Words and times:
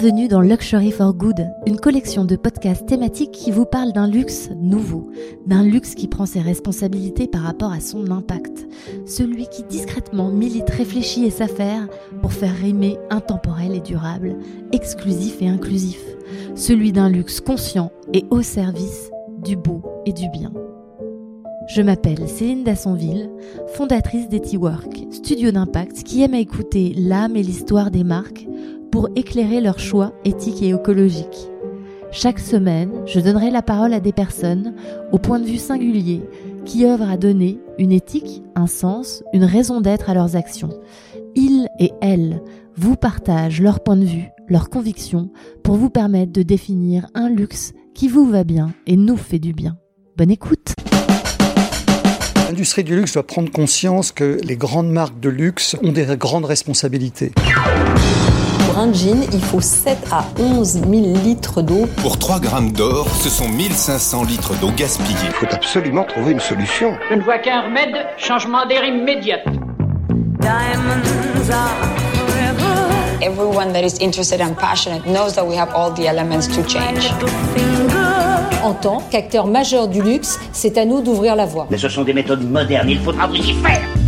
Bienvenue 0.00 0.28
dans 0.28 0.40
Luxury 0.40 0.92
for 0.92 1.12
Good, 1.12 1.46
une 1.66 1.78
collection 1.78 2.24
de 2.24 2.34
podcasts 2.34 2.86
thématiques 2.86 3.32
qui 3.32 3.50
vous 3.50 3.66
parle 3.66 3.92
d'un 3.92 4.08
luxe 4.08 4.48
nouveau, 4.56 5.10
d'un 5.44 5.62
luxe 5.62 5.94
qui 5.94 6.08
prend 6.08 6.24
ses 6.24 6.40
responsabilités 6.40 7.26
par 7.26 7.42
rapport 7.42 7.70
à 7.70 7.80
son 7.80 8.10
impact, 8.10 8.66
celui 9.04 9.46
qui 9.48 9.62
discrètement 9.62 10.30
milite, 10.30 10.70
réfléchit 10.70 11.26
et 11.26 11.30
s'affaire 11.30 11.86
pour 12.22 12.32
faire 12.32 12.56
rimer 12.56 12.96
intemporel 13.10 13.74
et 13.74 13.80
durable, 13.80 14.38
exclusif 14.72 15.42
et 15.42 15.48
inclusif, 15.48 16.02
celui 16.54 16.92
d'un 16.92 17.10
luxe 17.10 17.42
conscient 17.42 17.92
et 18.14 18.24
au 18.30 18.40
service 18.40 19.10
du 19.44 19.54
beau 19.54 19.82
et 20.06 20.14
du 20.14 20.30
bien. 20.30 20.50
Je 21.68 21.82
m'appelle 21.82 22.26
Céline 22.26 22.64
Dassonville, 22.64 23.28
fondatrice 23.74 24.30
d'Etiwork, 24.30 25.08
studio 25.10 25.50
d'impact 25.50 26.04
qui 26.04 26.22
aime 26.22 26.32
à 26.32 26.38
écouter 26.38 26.94
l'âme 26.96 27.36
et 27.36 27.42
l'histoire 27.42 27.90
des 27.90 28.02
marques 28.02 28.46
pour 28.90 29.08
éclairer 29.16 29.60
leurs 29.60 29.78
choix 29.78 30.12
éthiques 30.24 30.62
et 30.62 30.70
écologiques. 30.70 31.48
Chaque 32.12 32.40
semaine, 32.40 32.90
je 33.06 33.20
donnerai 33.20 33.50
la 33.50 33.62
parole 33.62 33.94
à 33.94 34.00
des 34.00 34.12
personnes 34.12 34.74
au 35.12 35.18
point 35.18 35.38
de 35.38 35.46
vue 35.46 35.58
singulier 35.58 36.22
qui 36.64 36.84
œuvrent 36.84 37.08
à 37.08 37.16
donner 37.16 37.58
une 37.78 37.92
éthique, 37.92 38.42
un 38.56 38.66
sens, 38.66 39.22
une 39.32 39.44
raison 39.44 39.80
d'être 39.80 40.10
à 40.10 40.14
leurs 40.14 40.36
actions. 40.36 40.70
Ils 41.36 41.68
et 41.78 41.92
elles 42.00 42.42
vous 42.76 42.96
partagent 42.96 43.60
leur 43.60 43.80
point 43.80 43.96
de 43.96 44.04
vue, 44.04 44.28
leurs 44.48 44.70
convictions 44.70 45.30
pour 45.62 45.76
vous 45.76 45.90
permettre 45.90 46.32
de 46.32 46.42
définir 46.42 47.06
un 47.14 47.28
luxe 47.28 47.72
qui 47.94 48.08
vous 48.08 48.28
va 48.28 48.44
bien 48.44 48.72
et 48.86 48.96
nous 48.96 49.16
fait 49.16 49.38
du 49.38 49.52
bien. 49.52 49.76
Bonne 50.16 50.30
écoute 50.30 50.74
L'industrie 52.48 52.82
du 52.82 52.96
luxe 52.96 53.12
doit 53.12 53.26
prendre 53.26 53.50
conscience 53.52 54.10
que 54.10 54.40
les 54.42 54.56
grandes 54.56 54.90
marques 54.90 55.20
de 55.20 55.28
luxe 55.28 55.76
ont 55.84 55.92
des 55.92 56.16
grandes 56.16 56.46
responsabilités. 56.46 57.30
Un 58.82 58.94
jean, 58.94 59.26
il 59.30 59.42
faut 59.42 59.60
7 59.60 59.98
à 60.10 60.24
11 60.38 60.72
000 60.72 60.84
litres 61.22 61.60
d'eau. 61.60 61.86
Pour 61.98 62.18
3 62.18 62.40
grammes 62.40 62.72
d'or, 62.72 63.06
ce 63.10 63.28
sont 63.28 63.46
1500 63.46 64.24
litres 64.24 64.58
d'eau 64.58 64.70
gaspillée. 64.74 65.18
Il 65.22 65.32
faut 65.32 65.54
absolument 65.54 66.02
trouver 66.04 66.32
une 66.32 66.40
solution. 66.40 66.94
Je 67.10 67.16
ne 67.16 67.20
vois 67.20 67.36
qu'un 67.36 67.60
remède, 67.60 67.94
changement 68.16 68.64
d'air 68.64 68.82
immédiat. 68.82 69.40
Everyone 73.20 73.70
that 73.74 73.82
is 73.84 73.98
interested 74.00 74.40
and 74.40 74.54
passionate 74.54 75.04
knows 75.04 75.34
that 75.34 75.46
we 75.46 75.58
have 75.58 75.68
all 75.74 75.92
the 75.92 76.06
elements 76.06 76.48
to 76.48 76.66
change. 76.66 77.12
En 78.64 78.72
tant 78.72 79.02
qu'acteur 79.10 79.46
majeur 79.46 79.88
du 79.88 80.00
luxe, 80.00 80.40
c'est 80.54 80.78
à 80.78 80.86
nous 80.86 81.02
d'ouvrir 81.02 81.36
la 81.36 81.44
voie. 81.44 81.66
Mais 81.70 81.76
ce 81.76 81.90
sont 81.90 82.04
des 82.04 82.14
méthodes 82.14 82.50
modernes, 82.50 82.88
il 82.88 83.00
faudra 83.00 83.26
vous 83.26 83.36
y 83.36 83.52
faire. 83.52 83.99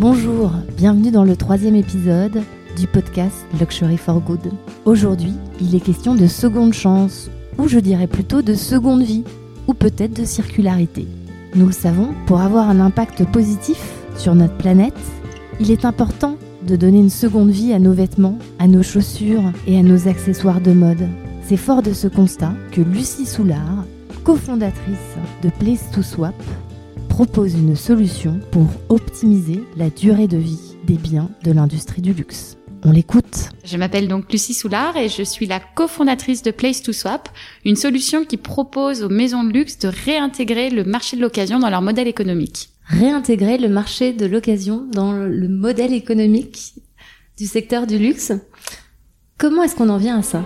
Bonjour, 0.00 0.52
bienvenue 0.78 1.10
dans 1.10 1.24
le 1.24 1.36
troisième 1.36 1.74
épisode 1.76 2.40
du 2.74 2.86
podcast 2.86 3.44
Luxury 3.60 3.98
for 3.98 4.18
Good. 4.18 4.50
Aujourd'hui, 4.86 5.34
il 5.60 5.74
est 5.74 5.80
question 5.80 6.14
de 6.14 6.26
seconde 6.26 6.72
chance, 6.72 7.28
ou 7.58 7.68
je 7.68 7.78
dirais 7.78 8.06
plutôt 8.06 8.40
de 8.40 8.54
seconde 8.54 9.02
vie, 9.02 9.24
ou 9.68 9.74
peut-être 9.74 10.18
de 10.18 10.24
circularité. 10.24 11.06
Nous 11.54 11.66
le 11.66 11.72
savons, 11.72 12.14
pour 12.24 12.40
avoir 12.40 12.70
un 12.70 12.80
impact 12.80 13.26
positif 13.26 13.78
sur 14.16 14.34
notre 14.34 14.56
planète, 14.56 14.94
il 15.60 15.70
est 15.70 15.84
important 15.84 16.38
de 16.66 16.76
donner 16.76 17.00
une 17.00 17.10
seconde 17.10 17.50
vie 17.50 17.74
à 17.74 17.78
nos 17.78 17.92
vêtements, 17.92 18.38
à 18.58 18.68
nos 18.68 18.82
chaussures 18.82 19.52
et 19.66 19.78
à 19.78 19.82
nos 19.82 20.08
accessoires 20.08 20.62
de 20.62 20.72
mode. 20.72 21.08
C'est 21.42 21.58
fort 21.58 21.82
de 21.82 21.92
ce 21.92 22.08
constat 22.08 22.54
que 22.72 22.80
Lucie 22.80 23.26
Soulard, 23.26 23.84
cofondatrice 24.24 25.18
de 25.42 25.50
Place 25.50 25.90
to 25.92 26.00
Swap, 26.00 26.42
propose 27.26 27.52
une 27.52 27.76
solution 27.76 28.40
pour 28.50 28.66
optimiser 28.88 29.62
la 29.76 29.90
durée 29.90 30.26
de 30.26 30.38
vie 30.38 30.78
des 30.86 30.94
biens 30.94 31.28
de 31.44 31.52
l'industrie 31.52 32.00
du 32.00 32.14
luxe. 32.14 32.56
On 32.82 32.92
l'écoute. 32.92 33.50
Je 33.62 33.76
m'appelle 33.76 34.08
donc 34.08 34.32
Lucie 34.32 34.54
Soulard 34.54 34.96
et 34.96 35.10
je 35.10 35.22
suis 35.22 35.44
la 35.44 35.60
cofondatrice 35.60 36.42
de 36.42 36.50
Place 36.50 36.82
to 36.82 36.94
Swap, 36.94 37.28
une 37.66 37.76
solution 37.76 38.24
qui 38.24 38.38
propose 38.38 39.02
aux 39.02 39.10
maisons 39.10 39.44
de 39.44 39.52
luxe 39.52 39.78
de 39.80 39.88
réintégrer 39.88 40.70
le 40.70 40.82
marché 40.82 41.18
de 41.18 41.20
l'occasion 41.20 41.58
dans 41.58 41.68
leur 41.68 41.82
modèle 41.82 42.08
économique 42.08 42.70
réintégrer 42.86 43.58
le 43.58 43.68
marché 43.68 44.14
de 44.14 44.24
l'occasion 44.24 44.88
dans 44.90 45.12
le 45.12 45.46
modèle 45.46 45.92
économique 45.92 46.74
du 47.36 47.46
secteur 47.46 47.86
du 47.86 47.98
luxe. 47.98 48.32
Comment 49.36 49.62
est-ce 49.62 49.76
qu'on 49.76 49.90
en 49.90 49.98
vient 49.98 50.18
à 50.18 50.22
ça? 50.22 50.42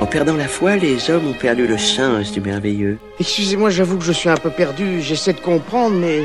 En 0.00 0.06
perdant 0.06 0.36
la 0.36 0.48
foi, 0.48 0.76
les 0.76 1.10
hommes 1.10 1.28
ont 1.28 1.34
perdu 1.34 1.66
le 1.66 1.76
sens 1.76 2.32
du 2.32 2.40
merveilleux. 2.40 2.98
Excusez-moi, 3.20 3.68
j'avoue 3.68 3.98
que 3.98 4.04
je 4.04 4.12
suis 4.12 4.30
un 4.30 4.36
peu 4.36 4.48
perdu, 4.50 5.02
j'essaie 5.02 5.34
de 5.34 5.40
comprendre, 5.40 5.94
mais... 5.96 6.22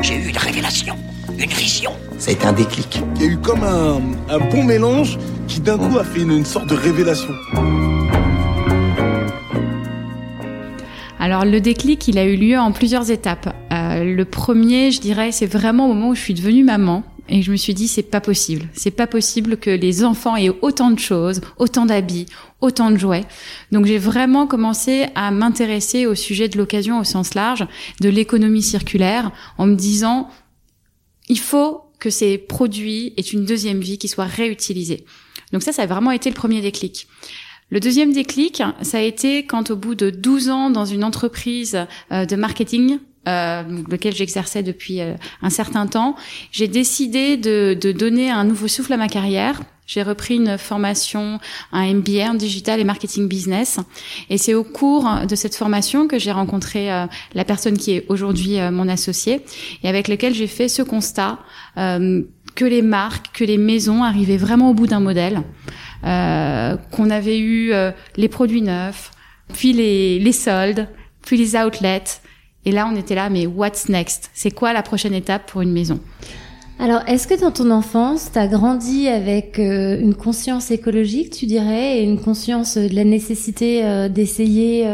J'ai 0.00 0.14
eu 0.16 0.28
une 0.28 0.36
révélation, 0.38 0.94
une 1.38 1.50
vision. 1.50 1.92
Ça 2.16 2.30
a 2.30 2.32
été 2.32 2.46
un 2.46 2.52
déclic. 2.54 3.02
Il 3.16 3.22
y 3.22 3.24
a 3.26 3.28
eu 3.28 3.36
comme 3.36 3.62
un, 3.62 4.00
un 4.30 4.38
bon 4.38 4.64
mélange 4.64 5.18
qui 5.46 5.60
d'un 5.60 5.76
coup 5.76 5.98
a 5.98 6.04
fait 6.04 6.22
une, 6.22 6.32
une 6.32 6.44
sorte 6.46 6.68
de 6.68 6.74
révélation. 6.74 7.34
Alors 11.18 11.44
le 11.44 11.60
déclic, 11.60 12.08
il 12.08 12.18
a 12.18 12.24
eu 12.24 12.36
lieu 12.36 12.58
en 12.58 12.72
plusieurs 12.72 13.10
étapes. 13.10 13.54
Euh, 13.72 14.04
le 14.04 14.24
premier, 14.24 14.90
je 14.90 15.02
dirais, 15.02 15.32
c'est 15.32 15.46
vraiment 15.46 15.84
au 15.84 15.92
moment 15.92 16.08
où 16.08 16.14
je 16.14 16.20
suis 16.20 16.34
devenue 16.34 16.64
maman 16.64 17.02
et 17.30 17.42
je 17.42 17.50
me 17.50 17.56
suis 17.56 17.74
dit 17.74 17.88
c'est 17.88 18.02
pas 18.02 18.20
possible, 18.20 18.68
c'est 18.74 18.90
pas 18.90 19.06
possible 19.06 19.56
que 19.56 19.70
les 19.70 20.04
enfants 20.04 20.36
aient 20.36 20.52
autant 20.62 20.90
de 20.90 20.98
choses, 20.98 21.40
autant 21.58 21.86
d'habits, 21.86 22.26
autant 22.60 22.90
de 22.90 22.96
jouets. 22.96 23.24
Donc 23.72 23.86
j'ai 23.86 23.98
vraiment 23.98 24.46
commencé 24.46 25.06
à 25.14 25.30
m'intéresser 25.30 26.06
au 26.06 26.14
sujet 26.14 26.48
de 26.48 26.58
l'occasion 26.58 26.98
au 26.98 27.04
sens 27.04 27.34
large, 27.34 27.66
de 28.00 28.08
l'économie 28.08 28.62
circulaire, 28.62 29.30
en 29.58 29.66
me 29.66 29.76
disant 29.76 30.28
il 31.28 31.38
faut 31.38 31.82
que 32.00 32.10
ces 32.10 32.36
produits 32.36 33.14
aient 33.16 33.22
une 33.22 33.44
deuxième 33.44 33.80
vie 33.80 33.98
qui 33.98 34.08
soit 34.08 34.24
réutilisée. 34.24 35.04
Donc 35.52 35.62
ça, 35.62 35.72
ça 35.72 35.82
a 35.82 35.86
vraiment 35.86 36.10
été 36.10 36.28
le 36.28 36.34
premier 36.34 36.60
déclic. 36.60 37.06
Le 37.70 37.78
deuxième 37.78 38.12
déclic, 38.12 38.62
ça 38.82 38.98
a 38.98 39.00
été 39.00 39.46
quand 39.46 39.70
au 39.70 39.76
bout 39.76 39.94
de 39.94 40.10
12 40.10 40.48
ans 40.48 40.70
dans 40.70 40.84
une 40.84 41.04
entreprise 41.04 41.86
euh, 42.10 42.26
de 42.26 42.34
marketing, 42.34 42.98
euh, 43.28 43.62
lequel 43.90 44.14
j'exerçais 44.14 44.62
depuis 44.62 45.02
euh, 45.02 45.14
un 45.42 45.50
certain 45.50 45.86
temps, 45.86 46.16
j'ai 46.52 46.68
décidé 46.68 47.36
de, 47.36 47.76
de, 47.78 47.92
donner 47.92 48.30
un 48.30 48.44
nouveau 48.44 48.66
souffle 48.66 48.94
à 48.94 48.96
ma 48.96 49.08
carrière. 49.08 49.60
J'ai 49.86 50.02
repris 50.02 50.36
une 50.36 50.56
formation, 50.56 51.38
un 51.70 51.92
MBA 51.92 52.30
en 52.30 52.34
digital 52.34 52.80
et 52.80 52.84
marketing 52.84 53.28
business. 53.28 53.78
Et 54.30 54.38
c'est 54.38 54.54
au 54.54 54.64
cours 54.64 55.06
de 55.28 55.34
cette 55.34 55.54
formation 55.54 56.08
que 56.08 56.18
j'ai 56.18 56.32
rencontré 56.32 56.90
euh, 56.90 57.06
la 57.34 57.44
personne 57.44 57.76
qui 57.76 57.92
est 57.92 58.06
aujourd'hui 58.08 58.58
euh, 58.58 58.70
mon 58.70 58.88
associé 58.88 59.44
et 59.82 59.88
avec 59.88 60.08
lequel 60.08 60.32
j'ai 60.32 60.46
fait 60.46 60.68
ce 60.68 60.80
constat 60.82 61.40
que 61.76 62.64
les 62.64 62.82
marques, 62.82 63.36
que 63.36 63.44
les 63.44 63.58
maisons 63.58 64.02
arrivaient 64.02 64.36
vraiment 64.36 64.70
au 64.70 64.74
bout 64.74 64.86
d'un 64.86 65.00
modèle. 65.00 65.42
Qu'on 66.02 67.10
avait 67.10 67.38
eu 67.38 67.72
les 68.16 68.28
produits 68.28 68.62
neufs, 68.62 69.12
puis 69.52 69.72
les, 69.72 70.18
les 70.18 70.32
soldes, 70.32 70.88
puis 71.22 71.36
les 71.36 71.54
outlets. 71.56 72.20
Et 72.64 72.72
là, 72.72 72.88
on 72.92 72.96
était 72.96 73.14
là, 73.14 73.30
mais 73.30 73.46
what's 73.46 73.88
next? 73.88 74.30
C'est 74.34 74.50
quoi 74.50 74.72
la 74.72 74.82
prochaine 74.82 75.14
étape 75.14 75.50
pour 75.50 75.62
une 75.62 75.72
maison? 75.72 76.00
Alors, 76.78 77.02
est-ce 77.06 77.28
que 77.28 77.38
dans 77.38 77.50
ton 77.50 77.70
enfance, 77.70 78.30
tu 78.32 78.38
as 78.38 78.46
grandi 78.46 79.08
avec 79.08 79.58
euh, 79.58 80.00
une 80.00 80.14
conscience 80.14 80.70
écologique, 80.70 81.30
tu 81.30 81.46
dirais, 81.46 81.98
et 81.98 82.02
une 82.02 82.20
conscience 82.20 82.76
de 82.76 82.94
la 82.94 83.04
nécessité 83.04 84.08
d'essayer 84.08 84.86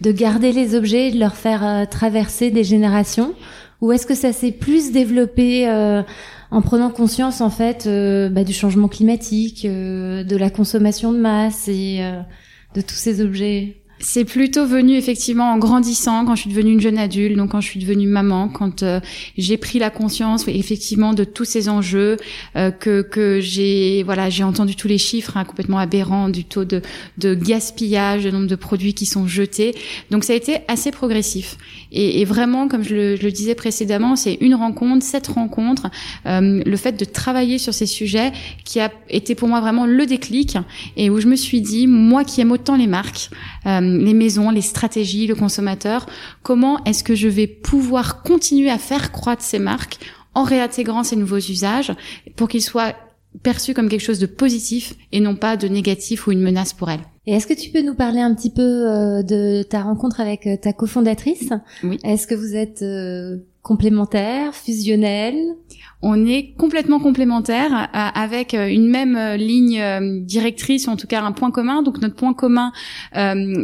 de 0.00 0.12
garder 0.12 0.52
les 0.52 0.74
objets, 0.74 1.10
de 1.12 1.20
leur 1.20 1.36
faire 1.36 1.86
traverser 1.88 2.50
des 2.50 2.64
générations? 2.64 3.34
Ou 3.80 3.92
est-ce 3.92 4.06
que 4.06 4.14
ça 4.14 4.32
s'est 4.32 4.52
plus 4.52 4.92
développé 4.92 5.66
en 6.50 6.62
prenant 6.62 6.90
conscience 6.90 7.40
en 7.40 7.50
fait 7.50 7.86
euh, 7.86 8.28
bah, 8.28 8.44
du 8.44 8.52
changement 8.52 8.88
climatique, 8.88 9.64
euh, 9.64 10.24
de 10.24 10.36
la 10.36 10.50
consommation 10.50 11.12
de 11.12 11.18
masse 11.18 11.68
et 11.68 11.98
euh, 12.00 12.20
de 12.74 12.80
tous 12.80 12.94
ces 12.94 13.20
objets? 13.20 13.79
C'est 14.00 14.24
plutôt 14.24 14.66
venu 14.66 14.96
effectivement 14.96 15.52
en 15.52 15.58
grandissant, 15.58 16.24
quand 16.24 16.34
je 16.34 16.42
suis 16.42 16.50
devenue 16.50 16.72
une 16.72 16.80
jeune 16.80 16.98
adulte, 16.98 17.36
donc 17.36 17.50
quand 17.50 17.60
je 17.60 17.68
suis 17.68 17.80
devenue 17.80 18.06
maman, 18.06 18.48
quand 18.48 18.82
euh, 18.82 18.98
j'ai 19.36 19.58
pris 19.58 19.78
la 19.78 19.90
conscience 19.90 20.48
effectivement 20.48 21.12
de 21.12 21.24
tous 21.24 21.44
ces 21.44 21.68
enjeux, 21.68 22.16
euh, 22.56 22.70
que, 22.70 23.02
que 23.02 23.40
j'ai 23.40 24.02
voilà 24.02 24.30
j'ai 24.30 24.42
entendu 24.42 24.74
tous 24.74 24.88
les 24.88 24.96
chiffres 24.96 25.36
hein, 25.36 25.44
complètement 25.44 25.78
aberrants 25.78 26.30
du 26.30 26.44
taux 26.44 26.64
de, 26.64 26.80
de 27.18 27.34
gaspillage, 27.34 28.24
le 28.24 28.30
nombre 28.30 28.46
de 28.46 28.56
produits 28.56 28.94
qui 28.94 29.04
sont 29.04 29.26
jetés. 29.26 29.74
Donc 30.10 30.24
ça 30.24 30.32
a 30.32 30.36
été 30.36 30.58
assez 30.66 30.90
progressif. 30.90 31.58
Et, 31.92 32.20
et 32.20 32.24
vraiment, 32.24 32.68
comme 32.68 32.82
je 32.82 32.94
le, 32.94 33.16
je 33.16 33.22
le, 33.22 33.32
disais 33.32 33.54
précédemment, 33.54 34.16
c'est 34.16 34.38
une 34.40 34.54
rencontre, 34.54 35.04
cette 35.04 35.26
rencontre, 35.26 35.90
euh, 36.26 36.62
le 36.64 36.76
fait 36.76 36.92
de 36.92 37.04
travailler 37.04 37.58
sur 37.58 37.74
ces 37.74 37.86
sujets 37.86 38.32
qui 38.64 38.80
a 38.80 38.90
été 39.08 39.34
pour 39.34 39.48
moi 39.48 39.60
vraiment 39.60 39.86
le 39.86 40.06
déclic 40.06 40.56
et 40.96 41.10
où 41.10 41.20
je 41.20 41.26
me 41.26 41.36
suis 41.36 41.60
dit, 41.60 41.86
moi 41.86 42.24
qui 42.24 42.40
aime 42.40 42.52
autant 42.52 42.76
les 42.76 42.86
marques, 42.86 43.30
les 43.98 44.14
maisons, 44.14 44.50
les 44.50 44.62
stratégies, 44.62 45.26
le 45.26 45.34
consommateur. 45.34 46.06
Comment 46.42 46.82
est-ce 46.84 47.04
que 47.04 47.14
je 47.14 47.28
vais 47.28 47.46
pouvoir 47.46 48.22
continuer 48.22 48.70
à 48.70 48.78
faire 48.78 49.12
croître 49.12 49.42
ces 49.42 49.58
marques 49.58 49.98
en 50.34 50.44
réintégrant 50.44 51.02
ces 51.02 51.16
nouveaux 51.16 51.38
usages 51.38 51.92
pour 52.36 52.48
qu'ils 52.48 52.62
soient 52.62 52.94
perçus 53.42 53.74
comme 53.74 53.88
quelque 53.88 54.02
chose 54.02 54.18
de 54.18 54.26
positif 54.26 54.94
et 55.12 55.20
non 55.20 55.36
pas 55.36 55.56
de 55.56 55.68
négatif 55.68 56.26
ou 56.26 56.32
une 56.32 56.40
menace 56.40 56.72
pour 56.72 56.90
elles? 56.90 57.00
Et 57.26 57.34
est-ce 57.34 57.46
que 57.46 57.54
tu 57.54 57.70
peux 57.70 57.82
nous 57.82 57.94
parler 57.94 58.20
un 58.20 58.34
petit 58.34 58.50
peu 58.50 58.62
euh, 58.62 59.22
de 59.22 59.62
ta 59.62 59.82
rencontre 59.82 60.20
avec 60.20 60.46
euh, 60.46 60.56
ta 60.56 60.72
cofondatrice? 60.72 61.50
Oui. 61.84 61.98
Est-ce 62.02 62.26
que 62.26 62.34
vous 62.34 62.56
êtes 62.56 62.82
euh, 62.82 63.36
complémentaires, 63.62 64.54
fusionnels 64.54 65.38
on 66.02 66.26
est 66.26 66.54
complètement 66.56 66.98
complémentaires 66.98 67.72
euh, 67.72 68.08
avec 68.14 68.54
euh, 68.54 68.68
une 68.68 68.88
même 68.88 69.16
euh, 69.16 69.36
ligne 69.36 69.80
directrice, 70.24 70.86
ou 70.86 70.90
en 70.90 70.96
tout 70.96 71.06
cas 71.06 71.22
un 71.22 71.32
point 71.32 71.50
commun. 71.50 71.82
Donc 71.82 72.00
notre 72.00 72.14
point 72.14 72.32
commun, 72.32 72.72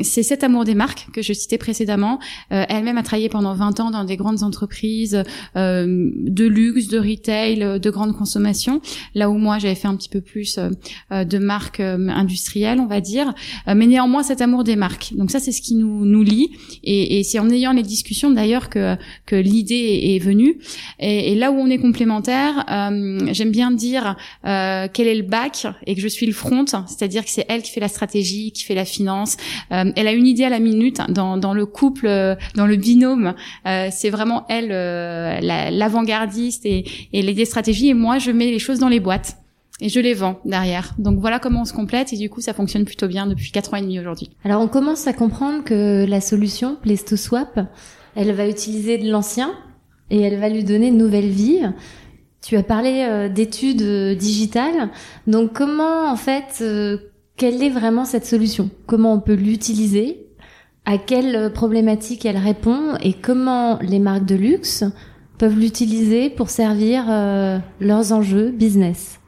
c'est 0.02 0.22
cet 0.22 0.44
amour 0.44 0.64
des 0.64 0.74
marques 0.74 1.06
que 1.12 1.22
je 1.22 1.32
citais 1.32 1.58
précédemment. 1.58 2.18
Elle-même 2.50 2.98
a 2.98 3.02
travaillé 3.02 3.28
pendant 3.28 3.54
20 3.54 3.80
ans 3.80 3.90
dans 3.90 4.04
des 4.04 4.16
grandes 4.16 4.42
entreprises 4.42 5.22
de 5.54 6.46
luxe, 6.46 6.88
de 6.88 6.98
retail, 6.98 7.80
de 7.80 7.90
grande 7.90 8.16
consommation. 8.16 8.80
Là 9.14 9.30
où 9.30 9.38
moi 9.38 9.58
j'avais 9.58 9.74
fait 9.74 9.88
un 9.88 9.96
petit 9.96 10.08
peu 10.08 10.20
plus 10.20 10.58
de 11.10 11.38
marques 11.38 11.80
industrielles, 11.80 12.80
on 12.80 12.86
va 12.86 13.00
dire. 13.00 13.34
mais 13.66 13.86
néanmoins 13.86 14.22
cet 14.22 14.40
amour 14.40 14.64
des 14.64 14.76
marques. 14.76 15.12
Donc 15.14 15.30
ça 15.30 15.40
c'est 15.40 15.52
ce 15.52 15.62
qui 15.62 15.74
nous 15.74 16.04
nous 16.04 16.22
lie. 16.22 16.50
Et, 16.84 17.22
c'est 17.24 17.38
en 17.38 17.50
ayant 17.50 17.72
les 17.72 17.82
discussions 17.82 18.30
d'ailleurs 18.30 18.68
que 18.68 18.96
que 19.26 19.36
l'idée 19.36 20.14
est, 20.14 20.18
venue. 20.18 20.58
Et, 20.98 21.32
et 21.32 21.34
là 21.34 21.50
où 21.50 21.56
on 21.56 21.68
est 21.68 21.78
complémentaires 21.78 22.25
euh, 22.28 23.18
j'aime 23.32 23.50
bien 23.50 23.70
dire 23.70 24.16
euh, 24.44 24.88
quel 24.92 25.06
est 25.06 25.14
le 25.14 25.22
bac 25.22 25.66
et 25.86 25.94
que 25.94 26.00
je 26.00 26.08
suis 26.08 26.26
le 26.26 26.32
front, 26.32 26.64
c'est-à-dire 26.86 27.24
que 27.24 27.30
c'est 27.30 27.46
elle 27.48 27.62
qui 27.62 27.70
fait 27.70 27.80
la 27.80 27.88
stratégie, 27.88 28.52
qui 28.52 28.64
fait 28.64 28.74
la 28.74 28.84
finance. 28.84 29.36
Euh, 29.72 29.90
elle 29.96 30.08
a 30.08 30.12
une 30.12 30.26
idée 30.26 30.44
à 30.44 30.50
la 30.50 30.60
minute 30.60 31.00
dans, 31.08 31.36
dans 31.36 31.54
le 31.54 31.66
couple, 31.66 32.08
dans 32.54 32.66
le 32.66 32.76
binôme. 32.76 33.34
c'est 33.64 34.10
vraiment 34.10 34.46
elle 34.48 34.68
l'avant-gardiste 34.68 36.66
et, 36.66 36.84
et 37.12 37.22
l'idée 37.22 37.44
stratégie. 37.44 37.88
Et 37.88 37.94
moi, 37.94 38.18
je 38.18 38.30
mets 38.30 38.50
les 38.50 38.58
choses 38.58 38.78
dans 38.78 38.88
les 38.88 39.00
boîtes 39.00 39.36
et 39.80 39.88
je 39.88 40.00
les 40.00 40.14
vends 40.14 40.40
derrière. 40.44 40.94
Donc 40.98 41.18
voilà 41.18 41.38
comment 41.38 41.62
on 41.62 41.64
se 41.64 41.72
complète 41.72 42.12
et 42.12 42.16
du 42.16 42.30
coup 42.30 42.40
ça 42.40 42.54
fonctionne 42.54 42.84
plutôt 42.84 43.08
bien 43.08 43.26
depuis 43.26 43.50
quatre 43.50 43.74
ans 43.74 43.76
et 43.76 43.82
demi 43.82 44.00
aujourd'hui. 44.00 44.30
Alors 44.44 44.62
on 44.62 44.68
commence 44.68 45.06
à 45.06 45.12
comprendre 45.12 45.64
que 45.64 46.06
la 46.06 46.20
solution 46.20 46.76
Place 46.80 47.04
to 47.04 47.16
Swap, 47.16 47.60
elle 48.14 48.32
va 48.32 48.48
utiliser 48.48 48.98
de 48.98 49.10
l'ancien 49.10 49.52
et 50.10 50.20
elle 50.20 50.38
va 50.38 50.48
lui 50.48 50.64
donner 50.64 50.88
une 50.88 50.98
nouvelle 50.98 51.28
vie. 51.28 51.60
Tu 52.46 52.56
as 52.56 52.62
parlé 52.62 53.04
euh, 53.08 53.28
d'études 53.28 53.82
euh, 53.82 54.14
digitales. 54.14 54.90
Donc 55.26 55.52
comment 55.52 56.08
en 56.08 56.14
fait, 56.14 56.58
euh, 56.60 56.96
quelle 57.36 57.60
est 57.60 57.70
vraiment 57.70 58.04
cette 58.04 58.24
solution? 58.24 58.70
Comment 58.86 59.14
on 59.14 59.18
peut 59.18 59.34
l'utiliser? 59.34 60.28
À 60.84 60.96
quelle 60.96 61.52
problématique 61.52 62.24
elle 62.24 62.36
répond? 62.36 62.96
Et 63.02 63.14
comment 63.14 63.80
les 63.82 63.98
marques 63.98 64.26
de 64.26 64.36
luxe 64.36 64.84
peuvent 65.38 65.58
l'utiliser 65.58 66.30
pour 66.30 66.48
servir 66.48 67.06
leurs 67.80 68.12
enjeux 68.12 68.52
business? 68.52 69.18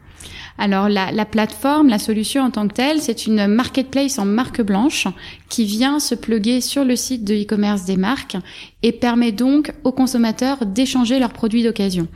Alors 0.57 0.89
la, 0.89 1.11
la, 1.11 1.25
plateforme, 1.25 1.89
la 1.89 1.99
solution 1.99 2.45
en 2.45 2.51
tant 2.53 2.69
que 2.69 2.75
telle, 2.75 3.01
c'est 3.01 3.27
une 3.27 3.49
marketplace 3.49 4.21
en 4.21 4.25
marque 4.27 4.63
blanche 4.63 5.09
qui 5.49 5.65
vient 5.65 5.99
se 5.99 6.15
pluguer 6.15 6.61
sur 6.61 6.85
le 6.85 6.95
site 6.95 7.25
de 7.25 7.35
e-commerce 7.35 7.85
des 7.85 7.97
marques 7.97 8.37
et 8.85 8.93
permet 8.93 9.33
donc 9.33 9.73
aux 9.83 9.93
consommateurs 9.93 10.65
d'échanger 10.65 11.19
leurs 11.19 11.33
produits 11.33 11.65
d'occasion. 11.65 12.07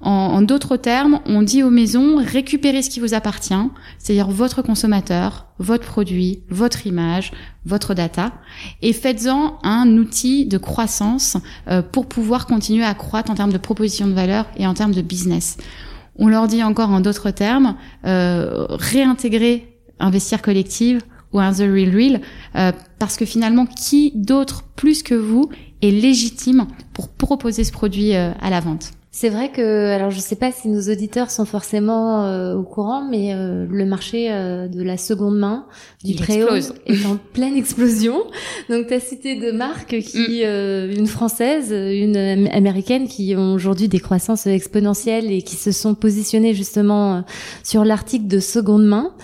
En, 0.00 0.42
d'autres 0.42 0.76
termes, 0.76 1.20
on 1.26 1.42
dit 1.42 1.62
aux 1.62 1.70
maisons 1.70 2.16
récupérez 2.18 2.82
ce 2.82 2.90
qui 2.90 3.00
vous 3.00 3.14
appartient, 3.14 3.54
c'est-à-dire 3.98 4.28
votre 4.28 4.62
consommateur, 4.62 5.46
votre 5.58 5.86
produit, 5.86 6.42
votre 6.50 6.86
image, 6.86 7.32
votre 7.64 7.94
data, 7.94 8.32
et 8.82 8.92
faites-en 8.92 9.58
un 9.62 9.96
outil 9.96 10.46
de 10.46 10.58
croissance 10.58 11.38
euh, 11.68 11.82
pour 11.82 12.06
pouvoir 12.06 12.46
continuer 12.46 12.84
à 12.84 12.94
croître 12.94 13.30
en 13.30 13.34
termes 13.34 13.52
de 13.52 13.58
proposition 13.58 14.06
de 14.06 14.12
valeur 14.12 14.46
et 14.56 14.66
en 14.66 14.74
termes 14.74 14.94
de 14.94 15.02
business. 15.02 15.56
On 16.16 16.28
leur 16.28 16.46
dit 16.46 16.62
encore 16.62 16.90
en 16.90 17.00
d'autres 17.00 17.30
termes 17.30 17.76
euh, 18.04 18.66
réintégrer 18.68 19.78
un 19.98 20.10
vestiaire 20.10 20.42
collectif 20.42 21.00
ou 21.32 21.40
un 21.40 21.52
The 21.52 21.60
Real 21.60 21.94
Real, 21.94 22.20
euh, 22.54 22.72
parce 22.98 23.16
que 23.16 23.24
finalement, 23.24 23.66
qui 23.66 24.12
d'autre 24.14 24.64
plus 24.76 25.02
que 25.02 25.14
vous 25.14 25.48
est 25.82 25.90
légitime 25.90 26.66
pour 26.92 27.08
proposer 27.08 27.64
ce 27.64 27.72
produit 27.72 28.14
à 28.14 28.50
la 28.50 28.60
vente? 28.60 28.92
C'est 29.16 29.30
vrai 29.30 29.50
que, 29.50 29.92
alors 29.92 30.10
je 30.10 30.20
sais 30.20 30.36
pas 30.36 30.52
si 30.52 30.68
nos 30.68 30.92
auditeurs 30.92 31.30
sont 31.30 31.46
forcément 31.46 32.26
euh, 32.26 32.54
au 32.54 32.62
courant, 32.62 33.02
mais 33.02 33.32
euh, 33.32 33.64
le 33.66 33.86
marché 33.86 34.30
euh, 34.30 34.68
de 34.68 34.82
la 34.82 34.98
seconde 34.98 35.38
main, 35.38 35.64
du 36.04 36.16
préau, 36.16 36.48
est 36.86 37.06
en 37.06 37.16
pleine 37.32 37.56
explosion. 37.56 38.24
Donc 38.68 38.88
tu 38.88 38.92
as 38.92 39.00
cité 39.00 39.34
deux 39.36 39.54
marques 39.54 39.98
qui, 40.00 40.44
mm. 40.44 40.98
une 40.98 41.06
française, 41.06 41.72
une 41.72 42.46
américaine, 42.52 43.08
qui 43.08 43.34
ont 43.34 43.54
aujourd'hui 43.54 43.88
des 43.88 44.00
croissances 44.00 44.46
exponentielles 44.46 45.32
et 45.32 45.40
qui 45.40 45.56
se 45.56 45.72
sont 45.72 45.94
positionnées 45.94 46.52
justement 46.52 47.24
sur 47.62 47.86
l'article 47.86 48.26
de 48.26 48.38
seconde 48.38 48.84
main. 48.84 49.14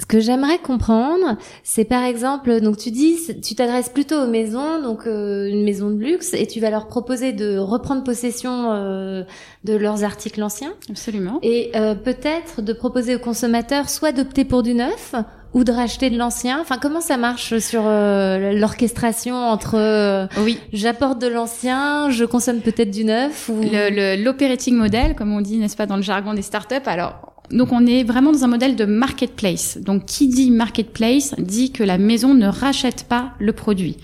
Ce 0.00 0.06
que 0.06 0.18
j'aimerais 0.18 0.56
comprendre, 0.58 1.36
c'est 1.62 1.84
par 1.84 2.04
exemple, 2.04 2.62
donc 2.62 2.78
tu 2.78 2.90
dis, 2.90 3.18
tu 3.42 3.54
t'adresses 3.54 3.90
plutôt 3.90 4.16
aux 4.16 4.26
maisons, 4.26 4.80
donc 4.82 5.06
euh, 5.06 5.46
une 5.46 5.62
maison 5.62 5.90
de 5.90 5.98
luxe, 5.98 6.32
et 6.32 6.46
tu 6.46 6.58
vas 6.58 6.70
leur 6.70 6.86
proposer 6.86 7.34
de 7.34 7.58
reprendre 7.58 8.02
possession 8.02 8.72
euh, 8.72 9.24
de 9.64 9.74
leurs 9.74 10.02
articles 10.02 10.42
anciens. 10.42 10.72
Absolument. 10.88 11.38
Et 11.42 11.70
euh, 11.74 11.94
peut-être 11.94 12.62
de 12.62 12.72
proposer 12.72 13.14
aux 13.14 13.18
consommateurs 13.18 13.90
soit 13.90 14.12
d'opter 14.12 14.46
pour 14.46 14.62
du 14.62 14.72
neuf 14.72 15.14
ou 15.52 15.64
de 15.64 15.72
racheter 15.72 16.08
de 16.08 16.16
l'ancien. 16.16 16.60
Enfin, 16.62 16.78
comment 16.80 17.02
ça 17.02 17.18
marche 17.18 17.58
sur 17.58 17.82
l'orchestration 17.82 19.34
entre 19.34 20.28
oui, 20.40 20.58
j'apporte 20.72 21.20
de 21.20 21.26
l'ancien, 21.26 22.08
je 22.08 22.24
consomme 22.24 22.60
peut-être 22.60 22.90
du 22.90 23.04
neuf 23.04 23.50
ou 23.50 23.60
l'operating 23.60 24.76
model, 24.76 25.14
comme 25.14 25.34
on 25.34 25.40
dit, 25.40 25.58
n'est-ce 25.58 25.76
pas, 25.76 25.86
dans 25.86 25.96
le 25.96 26.02
jargon 26.02 26.32
des 26.34 26.42
startups. 26.42 26.86
Alors 26.86 27.29
donc 27.50 27.72
on 27.72 27.86
est 27.86 28.04
vraiment 28.04 28.32
dans 28.32 28.44
un 28.44 28.48
modèle 28.48 28.76
de 28.76 28.84
marketplace. 28.84 29.78
Donc 29.78 30.06
qui 30.06 30.28
dit 30.28 30.50
marketplace 30.50 31.34
dit 31.38 31.72
que 31.72 31.82
la 31.82 31.98
maison 31.98 32.34
ne 32.34 32.46
rachète 32.46 33.04
pas 33.08 33.32
le 33.38 33.52
produit. 33.52 33.96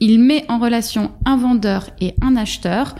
Il 0.00 0.20
met 0.20 0.44
en 0.48 0.58
relation 0.58 1.12
un 1.24 1.36
vendeur 1.36 1.90
et 2.00 2.14
un 2.22 2.36
acheteur 2.36 2.94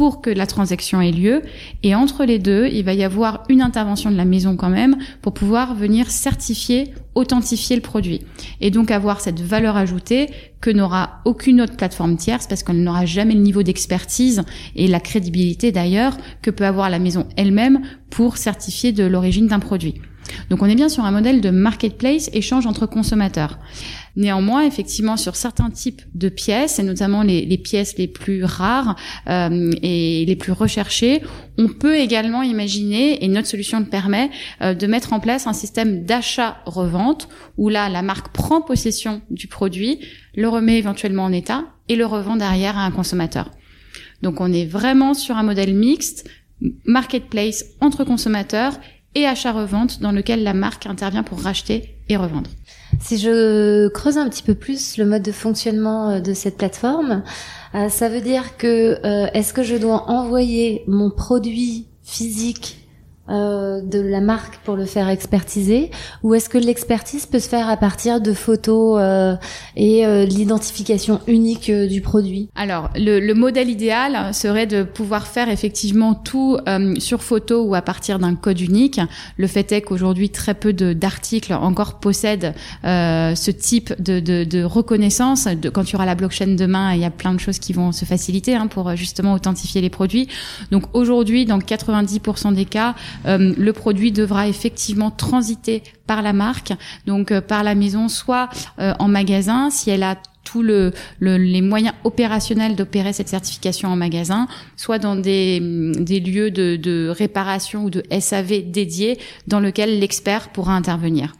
pour 0.00 0.22
que 0.22 0.30
la 0.30 0.46
transaction 0.46 1.02
ait 1.02 1.10
lieu. 1.10 1.42
Et 1.82 1.94
entre 1.94 2.24
les 2.24 2.38
deux, 2.38 2.68
il 2.72 2.86
va 2.86 2.94
y 2.94 3.04
avoir 3.04 3.42
une 3.50 3.60
intervention 3.60 4.10
de 4.10 4.16
la 4.16 4.24
maison 4.24 4.56
quand 4.56 4.70
même 4.70 4.96
pour 5.20 5.34
pouvoir 5.34 5.74
venir 5.74 6.10
certifier, 6.10 6.94
authentifier 7.14 7.76
le 7.76 7.82
produit. 7.82 8.22
Et 8.62 8.70
donc 8.70 8.90
avoir 8.90 9.20
cette 9.20 9.40
valeur 9.40 9.76
ajoutée 9.76 10.30
que 10.62 10.70
n'aura 10.70 11.20
aucune 11.26 11.60
autre 11.60 11.76
plateforme 11.76 12.16
tierce 12.16 12.46
parce 12.46 12.62
qu'elle 12.62 12.82
n'aura 12.82 13.04
jamais 13.04 13.34
le 13.34 13.42
niveau 13.42 13.62
d'expertise 13.62 14.42
et 14.74 14.86
la 14.88 15.00
crédibilité 15.00 15.70
d'ailleurs 15.70 16.16
que 16.40 16.50
peut 16.50 16.64
avoir 16.64 16.88
la 16.88 16.98
maison 16.98 17.26
elle-même 17.36 17.82
pour 18.08 18.38
certifier 18.38 18.92
de 18.92 19.04
l'origine 19.04 19.48
d'un 19.48 19.58
produit. 19.58 20.00
Donc 20.48 20.62
on 20.62 20.66
est 20.66 20.74
bien 20.76 20.88
sur 20.88 21.04
un 21.04 21.10
modèle 21.10 21.42
de 21.42 21.50
marketplace, 21.50 22.30
échange 22.32 22.66
entre 22.66 22.86
consommateurs. 22.86 23.58
Néanmoins, 24.16 24.62
effectivement, 24.62 25.16
sur 25.16 25.36
certains 25.36 25.70
types 25.70 26.02
de 26.14 26.28
pièces, 26.28 26.78
et 26.78 26.82
notamment 26.82 27.22
les, 27.22 27.58
pièces 27.58 27.96
les 27.96 28.08
plus 28.08 28.44
rares 28.44 28.96
euh, 29.28 29.70
et 29.82 30.24
les 30.26 30.36
plus 30.36 30.52
recherchées, 30.52 31.22
on 31.58 31.68
peut 31.68 31.96
également 31.96 32.42
imaginer, 32.42 33.24
et 33.24 33.28
notre 33.28 33.48
solution 33.48 33.80
le 33.80 33.86
permet, 33.86 34.30
euh, 34.62 34.74
de 34.74 34.86
mettre 34.86 35.12
en 35.12 35.20
place 35.20 35.46
un 35.46 35.52
système 35.52 36.04
d'achat-revente, 36.04 37.28
où 37.56 37.68
là, 37.68 37.88
la 37.88 38.02
marque 38.02 38.32
prend 38.32 38.60
possession 38.60 39.22
du 39.30 39.46
produit, 39.46 40.00
le 40.34 40.48
remet 40.48 40.78
éventuellement 40.78 41.24
en 41.24 41.32
état, 41.32 41.64
et 41.88 41.96
le 41.96 42.06
revend 42.06 42.36
derrière 42.36 42.78
à 42.78 42.84
un 42.84 42.90
consommateur. 42.90 43.50
Donc 44.22 44.40
on 44.40 44.52
est 44.52 44.66
vraiment 44.66 45.14
sur 45.14 45.36
un 45.36 45.42
modèle 45.42 45.74
mixte, 45.74 46.28
marketplace 46.84 47.64
entre 47.80 48.04
consommateurs 48.04 48.74
et 49.14 49.26
achat-revente 49.26 50.00
dans 50.00 50.12
lequel 50.12 50.42
la 50.42 50.54
marque 50.54 50.86
intervient 50.86 51.22
pour 51.22 51.40
racheter 51.40 51.96
et 52.08 52.16
revendre. 52.16 52.50
Si 53.00 53.18
je 53.18 53.88
creuse 53.88 54.18
un 54.18 54.28
petit 54.28 54.42
peu 54.42 54.54
plus 54.54 54.98
le 54.98 55.06
mode 55.06 55.22
de 55.22 55.32
fonctionnement 55.32 56.10
euh, 56.10 56.20
de 56.20 56.34
cette 56.34 56.58
plateforme, 56.58 57.22
euh, 57.74 57.88
ça 57.88 58.08
veut 58.08 58.20
dire 58.20 58.56
que 58.56 58.98
euh, 59.04 59.26
est-ce 59.32 59.54
que 59.54 59.62
je 59.62 59.76
dois 59.76 60.10
envoyer 60.10 60.84
mon 60.86 61.10
produit 61.10 61.86
physique 62.02 62.79
euh, 63.30 63.80
de 63.80 64.00
la 64.00 64.20
marque 64.20 64.58
pour 64.64 64.74
le 64.74 64.84
faire 64.84 65.08
expertiser 65.08 65.90
ou 66.22 66.34
est-ce 66.34 66.48
que 66.48 66.58
l'expertise 66.58 67.26
peut 67.26 67.38
se 67.38 67.48
faire 67.48 67.68
à 67.68 67.76
partir 67.76 68.20
de 68.20 68.32
photos 68.32 68.98
euh, 69.00 69.36
et 69.76 70.04
euh, 70.04 70.24
l'identification 70.24 71.20
unique 71.28 71.70
du 71.70 72.00
produit? 72.00 72.48
Alors 72.56 72.90
le, 72.96 73.20
le, 73.20 73.34
modèle 73.34 73.70
idéal 73.70 74.34
serait 74.34 74.66
de 74.66 74.82
pouvoir 74.82 75.26
faire 75.26 75.48
effectivement 75.48 76.14
tout 76.14 76.58
sur 76.98 77.22
photo 77.22 77.62
ou 77.62 77.74
à 77.74 77.82
partir 77.82 78.18
d'un 78.18 78.34
code 78.34 78.60
unique. 78.60 79.00
Le 79.36 79.46
fait 79.46 79.70
est 79.72 79.82
qu'aujourd'hui 79.82 80.30
très 80.30 80.54
peu 80.54 80.72
d'articles 80.72 81.52
encore 81.52 82.00
possèdent 82.00 82.54
ce 82.82 83.50
type 83.50 83.94
de, 84.02 84.20
de, 84.20 84.44
de 84.44 84.62
reconnaissance. 84.62 85.48
Quand 85.72 85.84
tu 85.84 85.96
auras 85.96 86.06
la 86.06 86.14
blockchain 86.14 86.54
demain, 86.56 86.94
il 86.94 87.00
y 87.00 87.04
a 87.04 87.10
plein 87.10 87.32
de 87.34 87.40
choses 87.40 87.58
qui 87.58 87.72
vont 87.72 87.92
se 87.92 88.04
faciliter 88.04 88.54
hein, 88.54 88.66
pour 88.66 88.94
justement 88.96 89.32
authentifier 89.32 89.80
les 89.80 89.90
produits. 89.90 90.28
Donc 90.70 90.84
aujourd'hui, 90.92 91.44
dans 91.44 91.58
90% 91.58 92.54
des 92.54 92.64
cas, 92.64 92.94
euh, 93.26 93.54
le 93.56 93.72
produit 93.72 94.12
devra 94.12 94.48
effectivement 94.48 95.10
transiter 95.10 95.82
par 96.06 96.22
la 96.22 96.32
marque, 96.32 96.72
donc 97.06 97.32
euh, 97.32 97.40
par 97.40 97.64
la 97.64 97.74
maison, 97.74 98.08
soit 98.08 98.48
euh, 98.78 98.92
en 98.98 99.08
magasin 99.08 99.70
si 99.70 99.90
elle 99.90 100.02
a 100.02 100.16
tous 100.42 100.62
le, 100.62 100.92
les 101.20 101.60
moyens 101.60 101.94
opérationnels 102.02 102.74
d'opérer 102.74 103.12
cette 103.12 103.28
certification 103.28 103.90
en 103.90 103.96
magasin, 103.96 104.48
soit 104.76 104.98
dans 104.98 105.14
des, 105.14 105.60
des 105.60 106.18
lieux 106.18 106.50
de, 106.50 106.76
de 106.76 107.08
réparation 107.08 107.84
ou 107.84 107.90
de 107.90 108.02
SAV 108.18 108.70
dédiés 108.70 109.18
dans 109.46 109.60
lequel 109.60 110.00
l'expert 110.00 110.48
pourra 110.48 110.74
intervenir. 110.74 111.34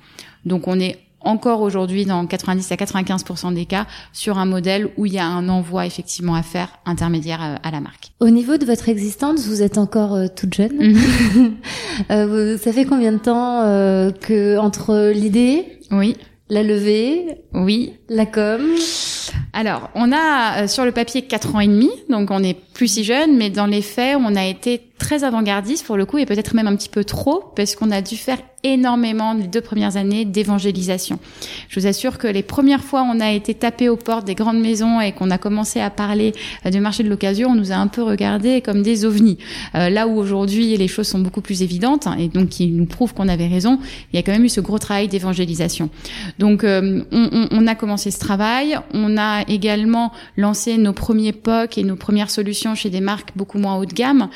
Donc 0.45 0.69
on 0.69 0.79
est 0.79 0.99
encore 1.21 1.61
aujourd'hui 1.61 2.05
dans 2.05 2.27
90 2.27 2.73
à 2.73 2.75
95% 2.77 3.55
des 3.55 3.67
cas 3.67 3.87
sur 4.13 4.39
un 4.39 4.47
modèle 4.47 4.89
où 4.97 5.07
il 5.07 5.13
y 5.13 5.19
a 5.19 5.27
un 5.27 5.49
envoi 5.49 5.87
effectivement 5.87 6.35
à 6.35 6.43
faire 6.43 6.69
intermédiaire 6.87 7.41
euh, 7.43 7.57
à, 7.63 7.71
la 7.71 7.81
marque. 7.81 8.13
Au 8.21 8.31
niveau 8.31 8.57
de 8.57 8.65
votre 8.65 8.89
existence, 8.89 9.47
vous 9.47 9.63
êtes 9.63 9.79
encore 9.79 10.15
euh, 10.15 10.27
toute 10.35 10.55
jeune. 10.55 10.77
Mhm. 10.79 11.57
euh, 12.11 12.59
ça 12.59 12.73
fait 12.73 12.85
combien 12.85 13.13
de 13.13 13.19
temps 13.19 13.63
euh, 13.63 14.11
que 14.11 14.59
entre 14.59 15.13
l'idée, 15.15 15.65
oui, 15.91 16.17
la 16.49 16.63
levée, 16.63 17.43
oui, 17.53 17.95
la 18.09 18.27
com? 18.27 18.61
Alors, 19.53 19.91
on 19.95 20.13
a 20.13 20.69
sur 20.69 20.85
le 20.85 20.93
papier 20.93 21.23
4 21.23 21.57
ans 21.57 21.61
et 21.61 21.67
demi, 21.67 21.91
donc 22.09 22.31
on 22.31 22.41
n'est 22.41 22.55
plus 22.55 22.89
si 22.89 23.05
jeune, 23.05 23.37
mais 23.37 23.51
dans 23.51 23.67
les 23.67 23.83
faits, 23.83 24.17
on 24.19 24.37
a 24.37 24.45
été 24.45 24.90
très 25.01 25.25
avant-gardiste 25.25 25.85
pour 25.85 25.97
le 25.97 26.07
coup 26.07 26.19
et 26.19 26.27
peut-être 26.27 26.55
même 26.55 26.69
un 26.69 26.77
petit 26.77 26.89
peu 26.89 27.03
trop 27.03 27.53
parce 27.57 27.75
qu'on 27.75 27.91
a 27.91 28.03
dû 28.03 28.17
faire 28.17 28.39
énormément 28.63 29.33
les 29.33 29.47
deux 29.47 29.63
premières 29.63 29.97
années 29.97 30.25
d'évangélisation. 30.25 31.19
Je 31.69 31.81
vous 31.81 31.87
assure 31.87 32.19
que 32.19 32.27
les 32.27 32.43
premières 32.43 32.85
fois 32.85 33.03
on 33.03 33.19
a 33.21 33.31
été 33.33 33.55
tapé 33.55 33.89
aux 33.89 33.97
portes 33.97 34.27
des 34.27 34.35
grandes 34.35 34.61
maisons 34.61 35.01
et 35.01 35.13
qu'on 35.13 35.31
a 35.31 35.39
commencé 35.39 35.81
à 35.81 35.89
parler 35.89 36.35
euh, 36.67 36.71
du 36.71 36.81
marché 36.81 37.03
de 37.03 37.09
l'occasion, 37.09 37.49
on 37.51 37.55
nous 37.55 37.73
a 37.73 37.77
un 37.77 37.87
peu 37.87 38.03
regardé 38.03 38.61
comme 38.61 38.83
des 38.83 39.05
ovnis. 39.05 39.39
Euh, 39.75 39.89
là 39.89 40.07
où 40.07 40.19
aujourd'hui 40.19 40.77
les 40.77 40.89
choses 40.89 41.09
sont 41.09 41.21
beaucoup 41.21 41.41
plus 41.41 41.63
évidentes 41.63 42.07
et 42.19 42.29
donc 42.29 42.51
qui 42.51 42.67
nous 42.67 42.85
prouvent 42.85 43.15
qu'on 43.15 43.29
avait 43.29 43.47
raison, 43.47 43.79
il 44.13 44.17
y 44.17 44.19
a 44.19 44.23
quand 44.23 44.33
même 44.33 44.45
eu 44.45 44.51
ce 44.51 44.61
gros 44.61 44.79
travail 44.79 45.09
d'évangélisation. 45.09 45.89
Donc 46.39 46.65
euh, 46.65 47.03
on, 47.11 47.67
a 47.67 47.75
commencé 47.75 48.11
ce 48.11 48.19
travail, 48.19 48.79
on 48.93 49.17
a 49.17 49.43
également 49.49 50.13
lancé 50.37 50.77
nos 50.77 50.93
premiers 50.93 51.33
POC 51.33 51.79
et 51.79 51.83
nos 51.83 51.97
premières 51.97 52.31
solutions 52.31 52.75
chez 52.75 52.91
des 52.91 53.01
marques 53.01 53.31
beaucoup 53.37 53.59
moins 53.59 53.77
haut 53.77 53.87
de 53.87 53.95
gamme. 53.95 54.29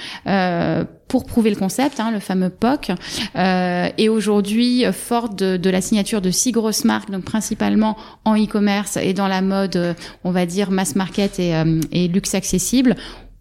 Pour 1.14 1.26
prouver 1.26 1.50
le 1.50 1.56
concept, 1.56 2.00
hein, 2.00 2.10
le 2.10 2.18
fameux 2.18 2.50
POC. 2.50 2.90
Euh, 3.36 3.88
et 3.98 4.08
aujourd'hui, 4.08 4.84
fort 4.92 5.28
de, 5.28 5.56
de, 5.56 5.70
la 5.70 5.80
signature 5.80 6.20
de 6.20 6.32
six 6.32 6.50
grosses 6.50 6.84
marques, 6.84 7.10
donc 7.10 7.22
principalement 7.22 7.96
en 8.24 8.34
e-commerce 8.36 8.96
et 8.96 9.12
dans 9.12 9.28
la 9.28 9.40
mode, 9.40 9.76
euh, 9.76 9.94
on 10.24 10.32
va 10.32 10.44
dire 10.44 10.72
mass 10.72 10.96
market 10.96 11.38
et, 11.38 11.54
euh, 11.54 11.80
et 11.92 12.08
luxe 12.08 12.34
accessible, 12.34 12.96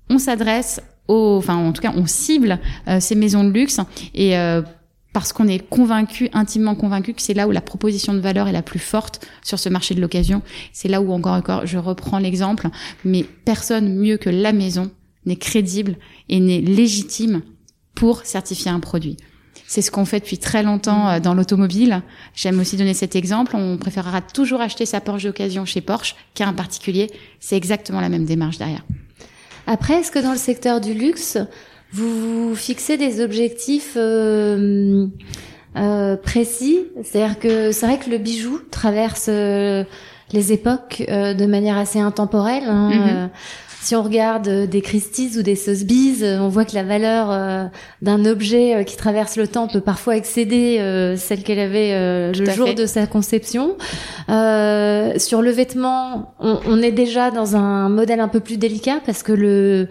on 0.10 0.20
s'adresse 0.20 0.82
aux, 1.08 1.38
enfin 1.38 1.56
en 1.56 1.74
tout 1.74 1.82
cas, 1.82 1.94
on 1.96 2.06
cible 2.06 2.60
euh, 2.88 3.00
ces 3.00 3.16
maisons 3.16 3.44
de 3.44 3.52
luxe 3.52 3.80
et 4.14 4.36
parce 5.12 5.32
qu'on 5.32 5.48
est 5.48 5.60
convaincu, 5.68 6.30
intimement 6.34 6.74
convaincu 6.74 7.14
que 7.14 7.22
c'est 7.22 7.36
là 7.36 7.48
où 7.48 7.52
la 7.52 7.62
proposition 7.62 8.14
de 8.14 8.20
valeur 8.20 8.48
est 8.48 8.52
la 8.52 8.64
plus 8.64 8.80
forte 8.80 9.26
sur 9.44 9.60
ce 9.60 9.70
marché 9.70 9.94
de 9.94 10.02
l'occasion. 10.02 10.42
C'est 10.74 10.90
là 10.90 11.02
où 11.02 11.12
encore 11.12 11.34
encore, 11.34 11.66
je 11.66 11.78
reprends 11.78 12.18
l'exemple, 12.18 12.68
mais 13.06 13.24
personne 13.46 13.96
mieux 13.96 14.18
que 14.18 14.32
la 14.32 14.54
maison 14.54 14.92
n'est 15.26 15.36
crédible 15.36 15.98
et 16.30 16.40
n'est 16.40 16.62
légitime 16.62 17.42
pour 17.96 18.26
certifier 18.26 18.72
un 18.72 18.80
produit. 18.80 19.18
C'est 19.68 19.82
ce 19.82 19.92
qu'on 19.92 20.06
fait 20.06 20.20
depuis 20.20 20.38
très 20.38 20.64
longtemps 20.64 21.10
euh, 21.10 21.20
dans 21.20 21.34
l'automobile. 21.34 22.02
J'aime 22.36 22.60
aussi 22.60 22.78
donner 22.78 22.94
cet 22.94 23.16
exemple. 23.16 23.56
On 23.56 23.78
préférera 23.78 24.22
toujours 24.22 24.62
acheter 24.62 24.86
sa 24.86 25.02
Porsche 25.02 25.24
d'occasion 25.24 25.66
chez 25.66 25.82
Porsche 25.82 26.16
qu'un 26.34 26.54
particulier. 26.54 27.10
C'est 27.40 27.58
exactement 27.58 28.02
la 28.02 28.10
même 28.10 28.26
démarche 28.26 28.58
derrière. 28.58 28.84
Après, 29.66 29.96
est-ce 29.96 30.12
que 30.12 30.20
dans 30.20 30.32
le 30.32 30.38
secteur 30.38 30.82
du 30.82 30.94
luxe, 30.94 31.38
vous, 31.92 32.50
vous 32.50 32.56
fixez 32.56 32.98
des 32.98 33.22
objectifs 33.22 33.94
euh, 33.96 35.08
euh, 35.78 36.18
précis? 36.18 36.82
C'est-à-dire 37.04 37.40
que 37.40 37.72
c'est 37.72 37.86
vrai 37.86 37.98
que 37.98 38.10
le 38.10 38.18
bijou 38.18 38.60
traverse 38.70 39.28
euh, 39.30 39.84
les 40.34 40.52
époques 40.52 41.04
euh, 41.10 41.34
de 41.34 41.46
manière 41.46 41.78
assez 41.78 42.00
intemporelle. 42.00 42.64
Hein, 42.68 42.90
mm-hmm. 42.92 43.30
Si 43.84 43.98
on 43.98 44.02
regarde 44.02 44.48
euh, 44.48 44.66
des 44.66 44.80
Christie's 44.80 45.36
ou 45.36 45.44
des 45.44 45.58
Sotheby's, 45.58 46.24
euh, 46.24 46.40
on 46.40 46.48
voit 46.48 46.64
que 46.64 46.74
la 46.74 46.84
valeur 46.84 47.30
euh, 47.30 47.66
d'un 48.02 48.24
objet 48.24 48.86
qui 48.86 48.96
traverse 48.96 49.36
le 49.36 49.46
temps 49.46 49.68
peut 49.68 49.82
parfois 49.82 50.16
excéder 50.16 50.78
celle 51.18 51.44
qu'elle 51.44 51.60
avait 51.60 52.32
le 52.32 52.50
jour 52.52 52.74
de 52.74 52.86
sa 52.86 53.08
conception. 53.08 53.76
sur 54.28 55.42
le 55.42 55.52
vêtement, 55.52 56.34
on, 56.40 56.60
on 56.66 56.82
est 56.82 56.92
déjà 56.92 57.30
dans 57.30 57.58
un 57.58 57.90
modèle 57.90 58.22
un 58.22 58.30
peu 58.30 58.40
plus 58.40 58.58
délicat 58.58 59.02
parce 59.06 59.22
que 59.22 59.34
le 59.34 59.90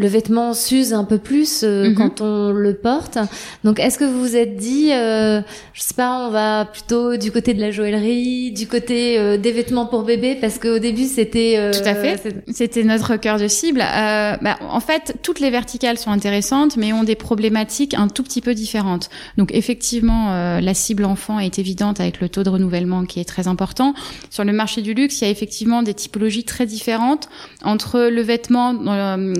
le 0.00 0.08
vêtement 0.08 0.54
s'use 0.54 0.94
un 0.94 1.04
peu 1.04 1.18
plus 1.18 1.62
euh, 1.62 1.90
mhm. 1.90 1.94
quand 1.94 2.20
on 2.22 2.52
le 2.52 2.74
porte. 2.74 3.18
Donc, 3.64 3.78
est-ce 3.78 3.98
que 3.98 4.04
vous 4.04 4.20
vous 4.20 4.36
êtes 4.36 4.56
dit, 4.56 4.92
euh, 4.92 5.42
je 5.74 5.82
sais 5.82 5.94
pas, 5.94 6.26
on 6.26 6.30
va 6.30 6.64
plutôt 6.64 7.16
du 7.16 7.30
côté 7.30 7.52
de 7.52 7.60
la 7.60 7.70
joaillerie, 7.70 8.50
du 8.52 8.66
côté 8.66 9.18
euh, 9.18 9.36
des 9.36 9.52
vêtements 9.52 9.84
pour 9.84 10.04
bébé, 10.04 10.36
parce 10.40 10.58
qu'au 10.58 10.78
début 10.78 11.04
c'était 11.04 11.56
euh, 11.58 11.72
tout 11.72 11.86
à 11.86 11.94
fait, 11.94 12.42
c'était 12.52 12.82
notre 12.84 13.16
cœur 13.16 13.38
de 13.38 13.48
cible. 13.48 13.80
Bah, 13.80 14.58
en 14.68 14.80
fait, 14.80 15.16
toutes 15.22 15.40
les 15.40 15.50
verticales 15.50 15.98
sont 15.98 16.10
intéressantes, 16.10 16.76
mais 16.78 16.92
ont 16.92 17.04
des 17.04 17.14
problématiques 17.14 17.92
un 17.94 18.08
tout 18.08 18.22
petit 18.22 18.40
peu 18.40 18.54
différentes. 18.54 19.10
Donc, 19.36 19.50
effectivement, 19.52 20.60
la 20.60 20.74
cible 20.74 21.04
enfant 21.04 21.38
est 21.38 21.58
évidente 21.58 22.00
avec 22.00 22.20
le 22.20 22.28
taux 22.28 22.42
de 22.42 22.48
renouvellement 22.48 23.04
qui 23.04 23.20
est 23.20 23.24
très 23.24 23.48
important. 23.48 23.94
Sur 24.30 24.44
le 24.44 24.52
marché 24.52 24.80
du 24.80 24.94
luxe, 24.94 25.20
il 25.20 25.24
y 25.24 25.28
a 25.28 25.30
effectivement 25.30 25.82
des 25.82 25.94
typologies 25.94 26.44
très 26.44 26.66
différentes 26.66 27.28
entre 27.64 28.08
le 28.10 28.22
vêtement 28.22 28.74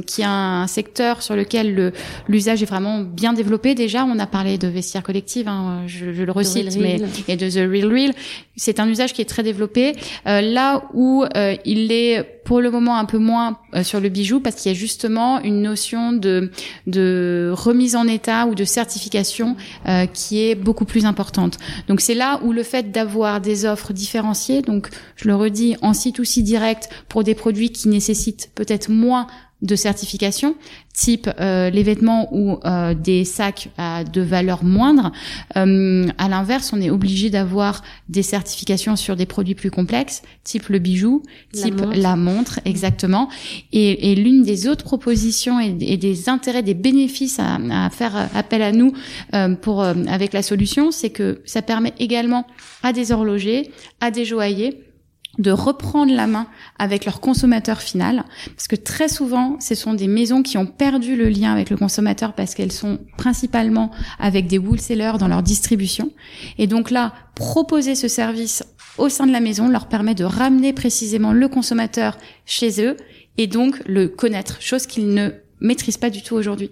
qui 0.06 0.22
a 0.22 0.30
un 0.30 0.49
un 0.50 0.66
secteur 0.66 1.22
sur 1.22 1.36
lequel 1.36 1.92
l'usage 2.28 2.62
est 2.62 2.66
vraiment 2.66 3.00
bien 3.00 3.32
développé. 3.32 3.74
Déjà, 3.74 4.04
on 4.04 4.18
a 4.18 4.26
parlé 4.26 4.58
de 4.58 4.68
vestiaire 4.68 5.02
collective, 5.02 5.48
hein, 5.48 5.82
je, 5.86 6.12
je, 6.12 6.22
le 6.22 6.32
recite, 6.32 6.76
mais 6.78 7.00
et 7.28 7.36
de 7.36 7.48
The 7.48 7.70
Real 7.70 7.92
Real. 7.92 8.12
C'est 8.56 8.80
un 8.80 8.88
usage 8.88 9.12
qui 9.12 9.22
est 9.22 9.28
très 9.28 9.42
développé. 9.42 9.94
Euh, 10.26 10.40
là 10.40 10.82
où 10.92 11.24
euh, 11.36 11.56
il 11.64 11.92
est 11.92 12.40
pour 12.44 12.60
le 12.60 12.70
moment 12.70 12.96
un 12.96 13.04
peu 13.04 13.18
moins 13.18 13.58
euh, 13.74 13.84
sur 13.84 14.00
le 14.00 14.08
bijou 14.08 14.40
parce 14.40 14.56
qu'il 14.56 14.72
y 14.72 14.74
a 14.74 14.78
justement 14.78 15.40
une 15.40 15.62
notion 15.62 16.12
de 16.12 16.50
de 16.86 17.52
remise 17.54 17.94
en 17.94 18.08
état 18.08 18.46
ou 18.46 18.56
de 18.56 18.64
certification 18.64 19.56
euh, 19.86 20.06
qui 20.06 20.42
est 20.42 20.56
beaucoup 20.56 20.84
plus 20.84 21.04
importante. 21.04 21.58
Donc 21.86 22.00
c'est 22.00 22.14
là 22.14 22.40
où 22.42 22.52
le 22.52 22.62
fait 22.62 22.90
d'avoir 22.90 23.40
des 23.40 23.66
offres 23.66 23.92
différenciées, 23.92 24.62
donc 24.62 24.88
je 25.16 25.28
le 25.28 25.36
redis 25.36 25.76
en 25.80 25.94
site 25.94 26.18
aussi 26.18 26.42
direct 26.42 26.88
pour 27.08 27.22
des 27.22 27.34
produits 27.34 27.70
qui 27.70 27.88
nécessitent 27.88 28.50
peut-être 28.54 28.90
moins 28.90 29.26
de 29.62 29.76
certification, 29.76 30.54
type 30.94 31.28
euh, 31.38 31.70
les 31.70 31.82
vêtements 31.82 32.28
ou 32.32 32.58
euh, 32.64 32.94
des 32.94 33.24
sacs 33.24 33.68
à 33.76 34.04
de 34.04 34.20
valeur 34.20 34.64
moindre. 34.64 35.12
Euh, 35.56 36.06
à 36.18 36.28
l'inverse, 36.28 36.72
on 36.72 36.80
est 36.80 36.90
obligé 36.90 37.30
d'avoir 37.30 37.82
des 38.08 38.22
certifications 38.22 38.96
sur 38.96 39.16
des 39.16 39.26
produits 39.26 39.54
plus 39.54 39.70
complexes, 39.70 40.22
type 40.44 40.68
le 40.68 40.78
bijou, 40.78 41.22
type 41.52 41.82
la 41.94 42.16
montre, 42.16 42.60
exactement. 42.64 43.28
Et, 43.72 44.12
et 44.12 44.14
l'une 44.14 44.42
des 44.42 44.66
autres 44.66 44.84
propositions 44.84 45.60
et, 45.60 45.96
des 45.96 46.28
intérêts, 46.28 46.62
des 46.62 46.74
bénéfices 46.74 47.38
à, 47.38 47.58
à 47.70 47.90
faire 47.90 48.30
appel 48.34 48.62
à 48.62 48.72
nous 48.72 48.92
pour 49.60 49.82
avec 49.82 50.32
la 50.32 50.42
solution, 50.42 50.90
c'est 50.90 51.10
que 51.10 51.40
ça 51.44 51.62
permet 51.62 51.92
également 51.98 52.46
à 52.82 52.92
des 52.92 53.12
horlogers, 53.12 53.70
à 54.00 54.10
des 54.10 54.24
joailliers 54.24 54.89
de 55.40 55.50
reprendre 55.50 56.14
la 56.14 56.26
main 56.26 56.46
avec 56.78 57.04
leur 57.04 57.20
consommateur 57.20 57.80
final, 57.80 58.24
parce 58.54 58.68
que 58.68 58.76
très 58.76 59.08
souvent, 59.08 59.58
ce 59.60 59.74
sont 59.74 59.94
des 59.94 60.06
maisons 60.06 60.42
qui 60.42 60.58
ont 60.58 60.66
perdu 60.66 61.16
le 61.16 61.28
lien 61.28 61.52
avec 61.52 61.70
le 61.70 61.76
consommateur 61.76 62.34
parce 62.34 62.54
qu'elles 62.54 62.72
sont 62.72 62.98
principalement 63.16 63.90
avec 64.18 64.46
des 64.46 64.58
wholesalers 64.58 65.18
dans 65.18 65.28
leur 65.28 65.42
distribution. 65.42 66.10
Et 66.58 66.66
donc 66.66 66.90
là, 66.90 67.14
proposer 67.34 67.94
ce 67.94 68.08
service 68.08 68.62
au 68.98 69.08
sein 69.08 69.26
de 69.26 69.32
la 69.32 69.40
maison 69.40 69.68
leur 69.68 69.86
permet 69.86 70.14
de 70.14 70.24
ramener 70.24 70.72
précisément 70.72 71.32
le 71.32 71.48
consommateur 71.48 72.18
chez 72.44 72.84
eux 72.84 72.96
et 73.38 73.46
donc 73.46 73.80
le 73.86 74.08
connaître, 74.08 74.60
chose 74.60 74.86
qu'ils 74.86 75.08
ne 75.08 75.30
maîtrisent 75.60 75.96
pas 75.96 76.10
du 76.10 76.22
tout 76.22 76.34
aujourd'hui. 76.34 76.70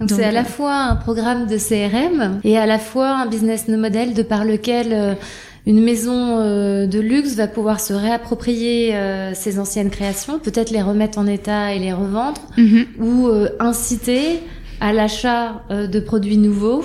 Donc 0.00 0.10
c'est 0.10 0.24
à 0.24 0.30
la 0.30 0.44
fois 0.44 0.74
un 0.74 0.96
programme 0.96 1.46
de 1.46 1.58
CRM 1.58 2.40
et 2.44 2.56
à 2.56 2.66
la 2.66 2.78
fois 2.78 3.08
un 3.16 3.26
business 3.26 3.66
model 3.66 4.14
de 4.14 4.22
par 4.22 4.44
lequel 4.44 4.92
euh, 4.92 5.14
une 5.68 5.84
maison 5.84 6.38
euh, 6.38 6.86
de 6.86 6.98
luxe 6.98 7.34
va 7.34 7.46
pouvoir 7.46 7.78
se 7.78 7.92
réapproprier 7.92 8.96
euh, 8.96 9.34
ses 9.34 9.58
anciennes 9.58 9.90
créations, 9.90 10.38
peut-être 10.38 10.70
les 10.70 10.80
remettre 10.80 11.18
en 11.18 11.26
état 11.26 11.74
et 11.74 11.78
les 11.78 11.92
revendre, 11.92 12.40
mhm. 12.56 12.86
ou 12.98 13.28
euh, 13.28 13.50
inciter 13.60 14.40
à 14.80 14.94
l'achat 14.94 15.64
de 15.70 16.00
produits 16.00 16.36
nouveaux 16.36 16.84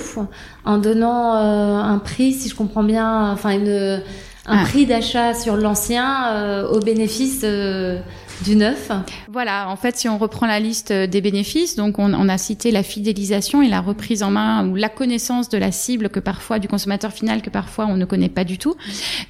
en 0.66 0.80
donnant 0.80 1.34
un 1.34 2.00
prix, 2.00 2.34
si 2.34 2.50
je 2.50 2.56
comprends 2.56 2.84
bien, 2.84 3.32
enfin 3.32 3.52
une, 3.52 4.02
un 4.48 4.58
ah. 4.58 4.64
prix 4.64 4.88
d'achat 4.88 5.36
sur 5.36 5.56
l'ancien 5.56 6.66
au 6.72 6.80
bénéfice 6.80 7.46
du 8.44 8.56
neuf. 8.56 8.92
Voilà, 9.32 9.70
en 9.70 9.76
fait, 9.76 9.98
si 9.98 10.10
on 10.10 10.18
reprend 10.18 10.46
la 10.46 10.60
liste 10.60 10.92
des 10.92 11.22
bénéfices, 11.22 11.76
donc 11.76 12.00
on, 12.00 12.14
on, 12.14 12.30
a 12.30 12.38
cité 12.38 12.72
la 12.72 12.84
fidélisation 12.84 13.62
et 13.62 13.70
la 13.70 13.82
reprise 13.82 14.24
en 14.24 14.32
main 14.32 14.68
ou 14.68 14.76
la 14.76 14.90
connaissance 14.90 15.50
de 15.50 15.58
la 15.58 15.72
cible 15.72 16.10
que 16.10 16.20
parfois 16.20 16.60
du 16.60 16.68
consommateur 16.68 17.12
final 17.12 17.42
que 17.42 17.50
parfois 17.50 17.86
on 17.86 17.96
ne 17.96 18.06
connaît 18.06 18.30
pas 18.30 18.44
du 18.44 18.58
tout. 18.58 18.76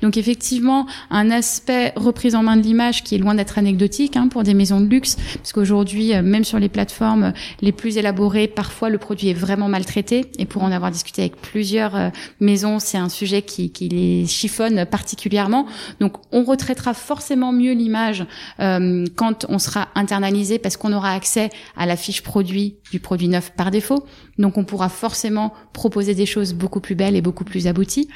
Donc 0.02 0.18
effectivement, 0.18 0.88
un 1.10 1.32
aspect 1.32 1.94
reprise 1.96 2.36
en 2.36 2.44
main 2.44 2.58
de 2.58 2.62
l'image 2.62 3.04
qui 3.04 3.16
est 3.16 3.18
loin 3.18 3.36
d'être 3.36 3.58
anecdotique 3.58 4.18
hein, 4.18 4.28
pour 4.28 4.44
des 4.44 4.54
maisons 4.54 4.82
de 4.82 4.88
luxe, 4.88 5.18
parce 5.36 5.54
qu'aujourd'hui, 5.54 6.14
euh, 6.14 6.22
même 6.22 6.44
sur 6.44 6.60
les 6.60 6.70
plateformes 6.70 7.34
les 7.62 7.72
plus 7.72 7.98
élaborées, 7.98 8.48
parfois 8.48 8.90
le 8.90 8.98
produit 8.98 9.30
est 9.30 9.34
vraiment 9.34 9.70
maltraité. 9.70 10.26
Et 10.40 10.46
pour 10.46 10.64
en 10.64 10.72
avoir 10.72 10.92
discuté 10.92 11.22
avec 11.22 11.36
plusieurs 11.38 11.96
euh, 11.96 12.10
maisons, 12.40 12.80
c'est 12.80 12.98
un 12.98 13.10
sujet 13.10 13.42
qui, 13.42 13.72
qui 13.72 13.90
les 13.90 14.26
chiffonne 14.26 14.86
particulièrement. 14.86 15.68
Donc 16.00 16.18
on 16.32 16.44
retraitera 16.44 16.94
forcément 16.94 17.52
mieux 17.52 17.74
l'image. 17.74 18.26
Euh, 18.60 19.03
euh, 19.04 19.08
quand 19.16 19.46
on 19.50 19.60
sera 19.60 19.90
internalisé 19.96 20.60
parce 20.60 20.78
qu'on 20.78 20.94
aura 20.94 21.12
accès 21.12 21.50
à 21.78 21.86
la 21.86 21.96
fiche 21.96 22.24
produit 22.24 22.78
du 22.92 23.00
produit 23.00 23.28
neuf 23.28 23.52
par 23.56 23.72
défaut. 23.72 24.06
Donc 24.38 24.58
on 24.58 24.64
pourra 24.64 24.90
forcément 24.90 25.54
proposer 25.74 26.16
des 26.16 26.26
choses 26.26 26.54
beaucoup 26.54 26.80
plus 26.80 26.96
belles 26.96 27.16
et 27.16 27.22
beaucoup 27.22 27.44
plus 27.44 27.68
abouties. 27.68 28.08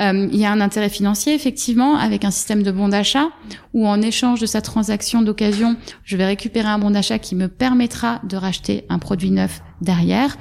Euh, 0.00 0.28
il 0.32 0.38
y 0.38 0.44
a 0.44 0.52
un 0.52 0.60
intérêt 0.60 0.88
financier 0.88 1.34
effectivement 1.34 1.96
avec 1.96 2.24
un 2.24 2.30
système 2.30 2.62
de 2.62 2.70
bon 2.70 2.88
d'achat 2.88 3.28
où 3.74 3.86
en 3.86 4.00
échange 4.00 4.40
de 4.40 4.46
sa 4.46 4.60
transaction 4.60 5.22
d'occasion, 5.22 5.76
je 6.04 6.16
vais 6.16 6.26
récupérer 6.26 6.68
un 6.68 6.78
bon 6.78 6.90
d'achat 6.90 7.18
qui 7.18 7.34
me 7.34 7.48
permettra 7.48 8.20
de 8.24 8.36
racheter 8.36 8.84
un 8.88 8.98
produit 8.98 9.30
neuf 9.30 9.62
derrière. 9.80 10.36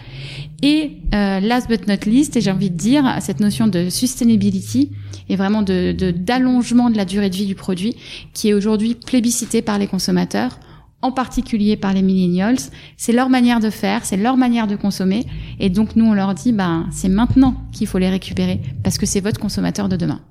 Et 0.61 0.97
euh, 1.13 1.39
last 1.39 1.67
but 1.67 1.87
not 1.87 2.05
least, 2.05 2.37
et 2.37 2.41
j'ai 2.41 2.51
envie 2.51 2.69
de 2.69 2.77
dire, 2.77 3.17
cette 3.19 3.39
notion 3.39 3.67
de 3.67 3.89
sustainability 3.89 4.91
et 5.29 5.35
vraiment 5.35 5.61
de 5.61 5.91
d'allongement 6.11 6.89
de, 6.89 6.97
la 6.97 7.05
durée 7.05 7.29
de 7.29 7.35
vie 7.35 7.45
du 7.45 7.55
produit 7.55 7.95
qui 8.33 8.49
est 8.49 8.53
aujourd'hui 8.53 8.95
plébiscité 8.95 9.61
par 9.61 9.79
les 9.79 9.87
consommateurs 9.87 10.59
en 11.05 11.11
particulier 11.11 11.77
par 11.77 11.93
les 11.93 12.01
millennials. 12.01 12.57
C'est 12.97 13.11
leur 13.11 13.29
manière 13.29 13.59
de 13.59 13.69
faire, 13.69 14.05
c'est 14.05 14.17
leur 14.17 14.37
manière 14.37 14.65
de 14.65 14.75
consommer. 14.75 15.25
Et 15.59 15.69
donc, 15.69 15.95
nous, 15.95 16.05
on 16.05 16.13
leur 16.13 16.33
dit, 16.33 16.51
ben, 16.51 16.87
c'est 16.91 17.09
maintenant 17.09 17.55
qu'il 17.71 17.85
faut 17.85 17.99
les 17.99 18.09
récupérer 18.09 18.59
parce 18.83 18.97
que 18.97 19.05
c'est 19.05 19.21
votre 19.21 19.39
consommateur 19.39 19.87
de 19.87 19.97
demain. 19.97 20.21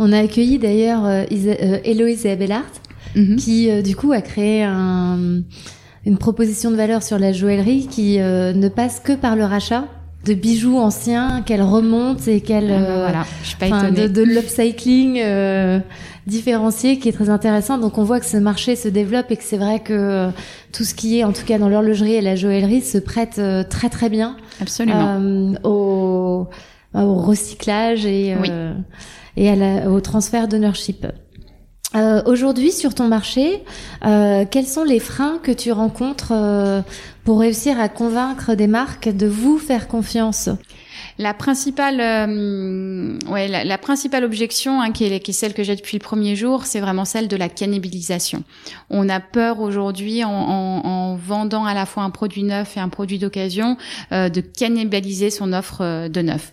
On 0.00 0.12
a 0.12 0.18
accueilli 0.18 0.58
d'ailleurs 0.58 1.04
euh, 1.04 1.24
euh 1.30 1.78
Héloïse 1.84 2.26
Abelard, 2.26 2.64
mhm. 3.14 3.36
qui, 3.36 3.70
euh, 3.70 3.82
du 3.82 3.94
coup, 3.94 4.10
a 4.10 4.20
créé 4.20 4.64
un, 4.64 5.42
une 6.08 6.18
proposition 6.18 6.72
de 6.72 6.76
valeur 6.76 7.04
sur 7.04 7.18
la 7.18 7.32
joaillerie 7.32 7.86
qui 7.86 8.18
euh, 8.18 8.52
ne 8.52 8.68
passe 8.68 8.98
que 8.98 9.12
par 9.12 9.36
le 9.36 9.44
rachat 9.44 9.84
de 10.24 10.34
bijoux 10.34 10.76
anciens 10.76 11.42
qu'elle 11.42 11.62
remonte 11.62 12.26
et 12.26 12.40
qu'elle 12.40 12.72
ah, 12.72 12.80
ben 12.80 13.00
voilà, 13.02 13.26
je 13.42 13.48
suis 13.48 13.56
pas 13.56 13.90
de, 13.90 14.08
de 14.08 14.22
l'upcycling 14.22 15.22
différencié 16.28 16.98
qui 16.98 17.08
est 17.08 17.12
très 17.12 17.30
intéressant. 17.30 17.78
Donc 17.78 17.98
on 17.98 18.04
voit 18.04 18.20
que 18.20 18.26
ce 18.26 18.36
marché 18.36 18.76
se 18.76 18.86
développe 18.86 19.30
et 19.30 19.36
que 19.36 19.42
c'est 19.42 19.56
vrai 19.56 19.80
que 19.80 19.92
euh, 19.92 20.30
tout 20.72 20.84
ce 20.84 20.94
qui 20.94 21.18
est, 21.18 21.24
en 21.24 21.32
tout 21.32 21.44
cas 21.44 21.58
dans 21.58 21.68
l'horlogerie 21.68 22.14
et 22.14 22.20
la 22.20 22.36
joaillerie, 22.36 22.82
se 22.82 22.98
prête 22.98 23.38
euh, 23.38 23.64
très 23.64 23.88
très 23.88 24.08
bien. 24.08 24.36
Absolument. 24.60 25.18
Euh, 25.20 25.54
au, 25.64 26.46
au, 26.94 27.14
recyclage 27.14 28.06
et, 28.06 28.36
et 29.36 29.48
à 29.48 29.56
la, 29.56 29.90
au 29.90 30.00
transfert 30.00 30.46
d'ownership. 30.46 31.06
Euh, 31.94 32.22
Aujourd'hui, 32.26 32.70
sur 32.70 32.94
ton 32.94 33.08
marché, 33.08 33.64
euh, 34.04 34.44
quels 34.50 34.66
sont 34.66 34.84
les 34.84 35.00
freins 35.00 35.38
que 35.42 35.52
tu 35.52 35.72
rencontres 35.72 36.32
pour 37.24 37.40
réussir 37.40 37.80
à 37.80 37.88
convaincre 37.88 38.54
des 38.54 38.66
marques 38.66 39.08
de 39.08 39.26
vous 39.26 39.58
faire 39.58 39.88
confiance? 39.88 40.50
La 41.18 41.34
principale, 41.34 42.00
euh, 42.00 43.18
ouais, 43.28 43.48
la, 43.48 43.78
principale 43.78 44.24
objection, 44.24 44.80
hein, 44.80 44.92
qui, 44.92 45.04
est, 45.04 45.20
qui 45.20 45.32
est 45.32 45.34
celle 45.34 45.54
que 45.54 45.62
j'ai 45.62 45.76
depuis 45.76 45.96
le 45.96 46.02
premier 46.02 46.36
jour, 46.36 46.64
c'est 46.64 46.80
vraiment 46.80 47.04
celle 47.04 47.28
de 47.28 47.36
la 47.36 47.48
cannibalisation. 47.48 48.44
On 48.90 49.08
a 49.08 49.20
peur 49.20 49.60
aujourd'hui, 49.60 50.24
en, 50.24 50.30
en, 50.30 50.86
en, 50.86 51.16
vendant 51.16 51.64
à 51.64 51.74
la 51.74 51.86
fois 51.86 52.02
un 52.02 52.10
produit 52.10 52.42
neuf 52.42 52.76
et 52.76 52.80
un 52.80 52.88
produit 52.88 53.18
d'occasion, 53.18 53.76
euh, 54.12 54.28
de 54.28 54.40
cannibaliser 54.40 55.30
son 55.30 55.52
offre 55.52 55.78
euh, 55.80 56.08
de 56.08 56.20
neuf. 56.22 56.52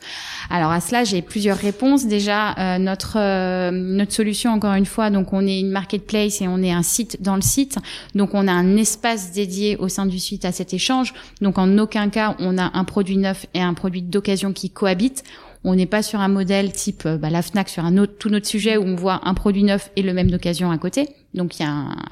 Alors 0.50 0.72
à 0.72 0.82
cela, 0.82 1.04
j'ai 1.04 1.22
plusieurs 1.22 1.58
réponses. 1.58 2.06
Déjà, 2.06 2.54
euh, 2.58 2.78
notre 2.78 3.18
euh, 3.18 3.72
notre 3.72 4.14
solution, 4.14 4.52
encore 4.52 4.74
une 4.74 4.86
fois, 4.86 5.10
donc 5.10 5.34
on 5.34 5.46
est 5.46 5.60
une 5.60 5.72
marketplace 5.72 6.42
et 6.42 6.48
on 6.48 6.62
est 6.62 6.72
un 6.72 6.84
site 6.84 7.22
dans 7.22 7.36
le 7.36 7.42
site, 7.42 7.78
donc 8.14 8.34
on 8.34 8.48
a 8.48 8.52
un 8.52 8.78
espace 8.78 9.32
dédié 9.32 9.78
au 9.78 9.90
sein 9.90 10.06
du 10.06 10.20
site 10.20 10.46
à 10.46 10.52
cet 10.52 10.74
échange. 10.74 11.14
Donc 11.42 11.58
en 11.58 11.78
aucun 11.78 12.10
cas, 12.10 12.36
on 12.40 12.58
a 12.58 12.72
un 12.74 12.84
produit 12.84 13.18
neuf 13.18 13.46
et 13.54 13.62
un 13.62 13.74
produit 13.74 14.02
d'occasion 14.02 14.35
qui 14.54 14.70
cohabitent. 14.70 15.24
On 15.63 15.75
n'est 15.75 15.86
pas 15.86 16.04
sur 16.04 16.20
un 16.20 16.27
modèle 16.27 16.72
type 16.72 17.04
euh, 17.06 17.18
bah, 17.18 17.30
la 17.30 17.42
Fnac 17.42 17.70
sur 17.70 17.84
un 17.86 18.06
tout 18.06 18.32
autre 18.34 18.46
sujet 18.46 18.77
où 18.77 18.84
on 18.84 18.96
voit 18.96 19.22
un 19.24 19.34
produit 19.34 19.63
neuf 19.63 19.89
et 19.96 20.01
le 20.01 20.13
même 20.13 20.30
d'occasion 20.30 20.72
à 20.72 20.77
côté. 20.77 21.10
Donc 21.34 21.54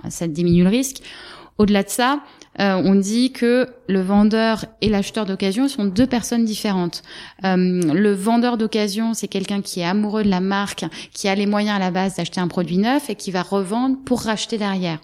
ça 0.09 0.27
diminue 0.27 0.63
le 0.63 0.69
risque. 0.69 1.01
Au-delà 1.57 1.83
de 1.83 1.89
ça, 1.89 2.21
euh, 2.59 2.81
on 2.83 2.95
dit 2.95 3.31
que 3.31 3.67
le 3.87 4.01
vendeur 4.01 4.65
et 4.81 4.89
l'acheteur 4.89 5.25
d'occasion 5.25 5.67
sont 5.67 5.85
deux 5.85 6.07
personnes 6.07 6.45
différentes. 6.45 7.01
Euh, 7.43 7.55
le 7.55 8.13
vendeur 8.13 8.57
d'occasion, 8.57 9.13
c'est 9.13 9.27
quelqu'un 9.27 9.61
qui 9.61 9.81
est 9.81 9.85
amoureux 9.85 10.23
de 10.23 10.29
la 10.29 10.39
marque, 10.39 10.85
qui 11.13 11.27
a 11.27 11.35
les 11.35 11.45
moyens 11.45 11.75
à 11.75 11.79
la 11.79 11.91
base 11.91 12.15
d'acheter 12.15 12.39
un 12.39 12.47
produit 12.47 12.77
neuf 12.77 13.09
et 13.09 13.15
qui 13.15 13.31
va 13.31 13.41
revendre 13.41 13.97
pour 14.05 14.21
racheter 14.21 14.57
derrière. 14.57 14.99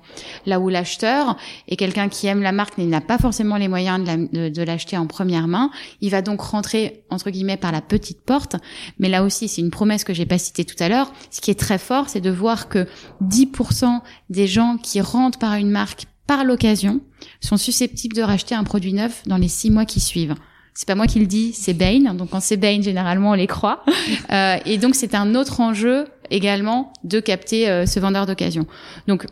Là 0.46 0.60
où 0.60 0.70
l'acheteur 0.70 1.38
est 1.68 1.76
quelqu'un 1.76 2.08
qui 2.10 2.28
aime 2.28 2.42
la 2.42 2.52
marque 2.52 2.78
mais 2.78 2.86
n'a 2.86 3.02
pas 3.02 3.18
forcément 3.18 3.58
les 3.58 3.68
moyens 3.68 4.04
de 4.04 4.64
l'acheter 4.64 4.98
en 4.98 5.08
première 5.08 5.48
main, 5.48 5.72
il 6.02 6.12
va 6.12 6.22
donc 6.22 6.42
rentrer 6.42 7.04
entre 7.10 7.30
guillemets 7.30 7.58
par 7.58 7.72
la 7.72 7.82
petite 7.82 8.22
porte. 8.22 8.56
Mais 9.00 9.10
là 9.10 9.24
aussi, 9.24 9.48
c'est 9.48 9.62
une 9.62 9.72
promesse 9.72 10.04
que 10.04 10.14
j'ai 10.14 10.26
pas 10.26 10.38
citée 10.38 10.66
tout 10.66 10.82
à 10.82 10.90
l'heure. 10.90 11.12
Ce 11.32 11.42
qui 11.42 11.52
est 11.52 11.60
très 11.60 11.78
fort, 11.78 12.10
c'est 12.10 12.22
de 12.22 12.30
voir 12.30 12.70
que 12.70 12.88
10% 13.24 14.02
des 14.30 14.48
gens 14.48 14.78
qui 14.78 15.02
rentrent 15.02 15.40
par 15.40 15.56
une 15.56 15.70
marque 15.70 16.06
par 16.28 16.44
l'occasion, 16.44 17.02
sont 17.42 17.58
susceptibles 17.58 18.16
de 18.16 18.22
racheter 18.22 18.56
un 18.56 18.64
produit 18.64 18.94
neuf 18.94 19.24
dans 19.26 19.38
les 19.38 19.48
six 19.48 19.72
mois 19.72 19.86
qui 19.86 20.00
suivent. 20.00 20.36
C'est 20.74 20.88
pas 20.88 20.96
moi 20.96 21.08
qui 21.08 21.20
le 21.20 21.26
dis, 21.26 21.52
c'est 21.54 21.74
Bain. 21.74 22.14
Donc 22.14 22.30
quand 22.30 22.40
c'est 22.40 22.58
Bain, 22.58 22.82
généralement 22.82 23.32
on 23.32 23.36
les 23.36 23.48
croit. 23.48 23.84
Euh, 24.32 24.58
et 24.66 24.78
donc 24.78 24.96
c'est 24.96 25.16
un 25.16 25.34
autre 25.34 25.60
enjeu 25.60 26.06
également 26.30 26.94
de 27.04 27.20
capter 27.20 27.68
euh, 27.68 27.86
ce 27.86 28.00
vendeur 28.00 28.28
d'occasion. 28.28 28.68
Donc 29.08 29.26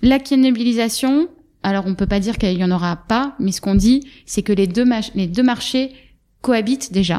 la 0.00 0.18
cannibalisation, 0.18 1.28
alors 1.62 1.86
on 1.86 1.94
peut 1.94 2.06
pas 2.06 2.20
dire 2.20 2.38
qu'il 2.38 2.56
y 2.56 2.64
en 2.64 2.70
aura 2.70 2.96
pas, 2.96 3.34
mais 3.40 3.52
ce 3.52 3.60
qu'on 3.60 3.74
dit, 3.74 4.06
c'est 4.26 4.42
que 4.42 4.52
les 4.52 4.66
deux, 4.66 4.84
les 5.14 5.26
deux 5.26 5.42
marchés 5.42 5.92
cohabitent 6.40 6.92
déjà, 6.92 7.18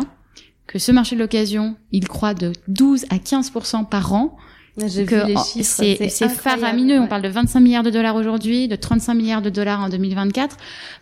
que 0.68 0.80
ce 0.80 0.92
marché 0.92 1.16
de 1.16 1.22
l'occasion, 1.22 1.76
il 1.92 2.08
croît 2.08 2.34
de 2.34 2.54
12 2.68 3.06
à 3.10 3.18
15% 3.18 3.88
par 3.90 4.14
an, 4.14 4.38
c'est 4.78 6.30
faramineux. 6.30 7.00
On 7.00 7.08
parle 7.08 7.22
de 7.22 7.30
25 7.30 7.60
milliards 7.60 7.84
de 7.84 7.90
dollars 7.90 8.16
aujourd'hui, 8.16 8.68
de 8.68 8.76
35 8.76 9.14
milliards 9.14 9.42
de 9.42 9.50
dollars 9.50 9.82
en 9.82 9.90
2024. 9.90 10.58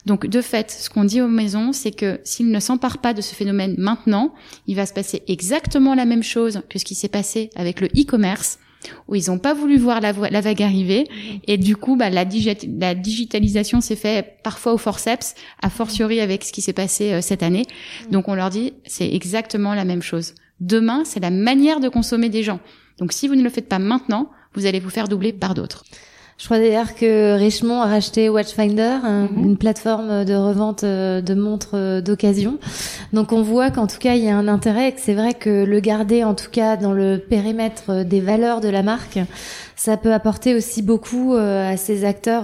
Donc, 0.05 0.27
de 0.27 0.41
fait, 0.41 0.71
ce 0.71 0.89
qu'on 0.89 1.03
dit 1.03 1.21
aux 1.21 1.27
maisons, 1.27 1.73
c'est 1.73 1.91
que 1.91 2.19
s'ils 2.23 2.51
ne 2.51 2.59
s'emparent 2.59 2.99
pas 2.99 3.13
de 3.13 3.21
ce 3.21 3.33
phénomène 3.33 3.75
maintenant, 3.77 4.33
il 4.67 4.75
va 4.75 4.85
se 4.85 4.93
passer 4.93 5.23
exactement 5.27 5.95
la 5.95 6.05
même 6.05 6.23
chose 6.23 6.61
que 6.69 6.77
ce 6.77 6.85
qui 6.85 6.95
s'est 6.95 7.07
passé 7.07 7.49
avec 7.55 7.81
le 7.81 7.87
e-commerce 7.87 8.59
où 9.07 9.15
ils 9.15 9.29
n'ont 9.29 9.39
pas 9.39 9.53
voulu 9.53 9.77
voir 9.77 10.01
la, 10.01 10.11
la, 10.11 10.41
vague 10.41 10.61
arriver 10.61 11.07
et 11.47 11.57
du 11.57 11.77
coup 11.77 11.95
bah, 11.95 12.09
la, 12.09 12.25
la 12.79 12.95
digitalisation 12.95 13.79
s'est 13.79 13.95
fait 13.95 14.39
parfois 14.43 14.73
au 14.73 14.77
forceps, 14.77 15.35
a 15.61 15.69
fortiori 15.69 16.19
avec 16.19 16.43
ce 16.43 16.51
qui 16.51 16.61
s'est 16.61 16.73
passé 16.73 17.13
euh, 17.13 17.21
cette 17.21 17.43
année. 17.43 17.65
Donc 18.11 18.27
on 18.27 18.35
leur 18.35 18.49
dit 18.49 18.73
c'est 18.85 19.09
exactement 19.09 19.73
la 19.73 19.85
même 19.85 20.01
chose. 20.01 20.33
Demain, 20.59 21.03
c'est 21.05 21.19
la 21.19 21.31
manière 21.31 21.79
de 21.79 21.89
consommer 21.89 22.29
des 22.29 22.43
gens. 22.43 22.59
Donc 22.99 23.13
si 23.13 23.27
vous 23.27 23.35
ne 23.35 23.43
le 23.43 23.49
faites 23.49 23.69
pas 23.69 23.79
maintenant, 23.79 24.29
vous 24.53 24.65
allez 24.65 24.79
vous 24.79 24.89
faire 24.89 25.07
doubler 25.07 25.33
par 25.33 25.53
d'autres. 25.53 25.83
Je 26.37 26.45
crois 26.45 26.57
d'ailleurs 26.57 26.95
que 26.95 27.37
Richemont 27.37 27.81
a 27.81 27.85
racheté 27.85 28.27
Watchfinder, 28.27 28.97
mhm. 29.03 29.43
une 29.43 29.57
plateforme 29.57 30.25
de 30.25 30.33
revente 30.33 30.83
euh, 30.83 31.21
de 31.21 31.35
montres 31.35 31.75
euh, 31.75 32.01
d'occasion. 32.01 32.57
Donc 33.13 33.31
on 33.31 33.41
voit 33.41 33.69
qu'en 33.69 33.87
tout 33.87 33.99
cas 33.99 34.15
il 34.15 34.23
y 34.23 34.29
a 34.29 34.35
un 34.35 34.47
intérêt 34.47 34.89
et 34.89 34.91
que 34.93 34.99
c'est 34.99 35.13
vrai 35.13 35.35
que 35.35 35.63
le 35.63 35.79
garder 35.79 36.23
en 36.23 36.33
tout 36.33 36.49
cas 36.51 36.75
dans 36.75 36.91
le 36.91 37.17
périmètre 37.17 37.83
euh, 37.89 38.03
des 38.03 38.19
valeurs 38.19 38.61
de 38.61 38.69
la 38.69 38.83
marque, 38.83 39.19
ça 39.75 39.97
peut 39.97 40.13
apporter 40.13 40.55
aussi 40.55 40.81
beaucoup 40.81 41.33
à 41.35 41.77
ces 41.77 42.05
acteurs 42.05 42.43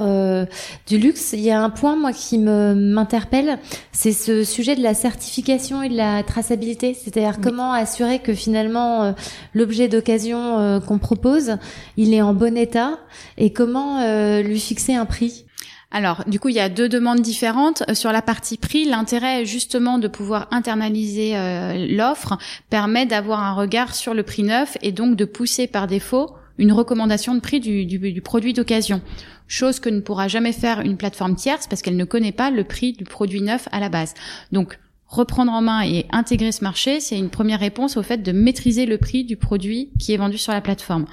du 0.88 0.98
luxe. 0.98 1.34
Il 1.34 1.42
y 1.42 1.52
a 1.52 1.62
un 1.62 1.70
point 1.70 1.96
moi 1.96 2.12
qui 2.13 2.38
me 2.38 2.74
m'interpelle, 2.74 3.60
c'est 3.92 4.12
ce 4.12 4.44
sujet 4.44 4.76
de 4.76 4.84
la 4.84 4.94
certification 4.94 5.84
et 5.84 5.89
de 5.89 5.96
la 5.96 6.24
traçabilité, 6.24 6.94
c'est-à-dire 6.94 7.39
comment 7.42 7.72
assurer 7.74 8.20
que 8.20 8.34
finalement 8.34 9.13
l'objet 9.54 9.88
d'occasion 9.88 10.82
qu'on 10.86 10.98
propose, 10.98 11.58
il 11.98 12.13
est 12.13 12.22
en 12.22 12.34
bon 12.34 12.58
état 12.58 13.00
et 13.38 13.52
comment 13.52 14.02
euh, 14.02 14.42
lui 14.42 14.60
fixer 14.60 14.96
un 14.96 15.06
prix? 15.06 15.46
Alors, 15.92 16.24
du 16.28 16.39
coup, 16.39 16.50
il 16.50 16.56
y 16.56 16.60
a 16.60 16.70
deux 16.70 16.88
demandes 16.88 17.22
différentes. 17.22 17.84
Euh, 17.89 17.96
sur 17.96 18.12
la 18.12 18.22
partie 18.22 18.58
prix, 18.58 18.86
l'intérêt 18.86 19.46
justement 19.46 19.98
de 19.98 20.08
pouvoir 20.08 20.48
internaliser 20.52 21.36
euh, 21.36 21.88
l'offre 21.89 22.38
permet 22.70 23.06
d'avoir 23.06 23.42
un 23.42 23.54
regard 23.54 23.96
sur 23.96 24.13
le 24.13 24.24
prix 24.24 24.44
neuf 24.44 24.78
et 24.82 24.92
donc 24.92 25.15
de 25.15 25.26
pousser 25.26 25.68
par 25.68 25.88
défaut 25.88 26.30
une 26.60 26.72
recommandation 26.72 27.34
de 27.34 27.39
prix 27.39 27.60
du, 27.60 27.86
du 27.86 28.22
produit 28.22 28.54
d'occasion. 28.54 29.02
Chose 29.48 29.80
que 29.80 29.89
ne 29.89 30.02
pourra 30.02 30.28
jamais 30.28 30.52
faire 30.52 30.82
une 30.82 30.98
plateforme 30.98 31.36
tierce 31.36 31.65
parce 31.65 31.82
qu'elle 31.82 31.98
ne 31.98 32.06
connaît 32.06 32.32
pas 32.32 32.52
le 32.52 32.63
prix 32.63 32.93
du 32.93 33.06
produit 33.06 33.41
neuf 33.41 33.67
à 33.72 33.80
la 33.80 33.89
base. 33.89 34.13
Donc, 34.52 34.78
reprendre 35.10 35.52
en 35.52 35.62
main 35.62 35.82
et 35.82 36.06
intégrer 36.12 36.52
ce 36.52 36.63
marché, 36.63 37.00
c'est 37.00 37.17
une 37.17 37.30
première 37.30 37.60
réponse 37.60 37.98
au 37.98 38.04
fait 38.04 38.22
de 38.22 38.32
maîtriser 38.32 38.86
le 38.86 39.00
prix 39.00 39.24
du 39.24 39.38
produit 39.38 39.89
qui 39.98 40.13
est 40.13 40.17
vendu 40.17 40.38
sur 40.38 40.54
la 40.54 40.62
plateforme. 40.62 41.06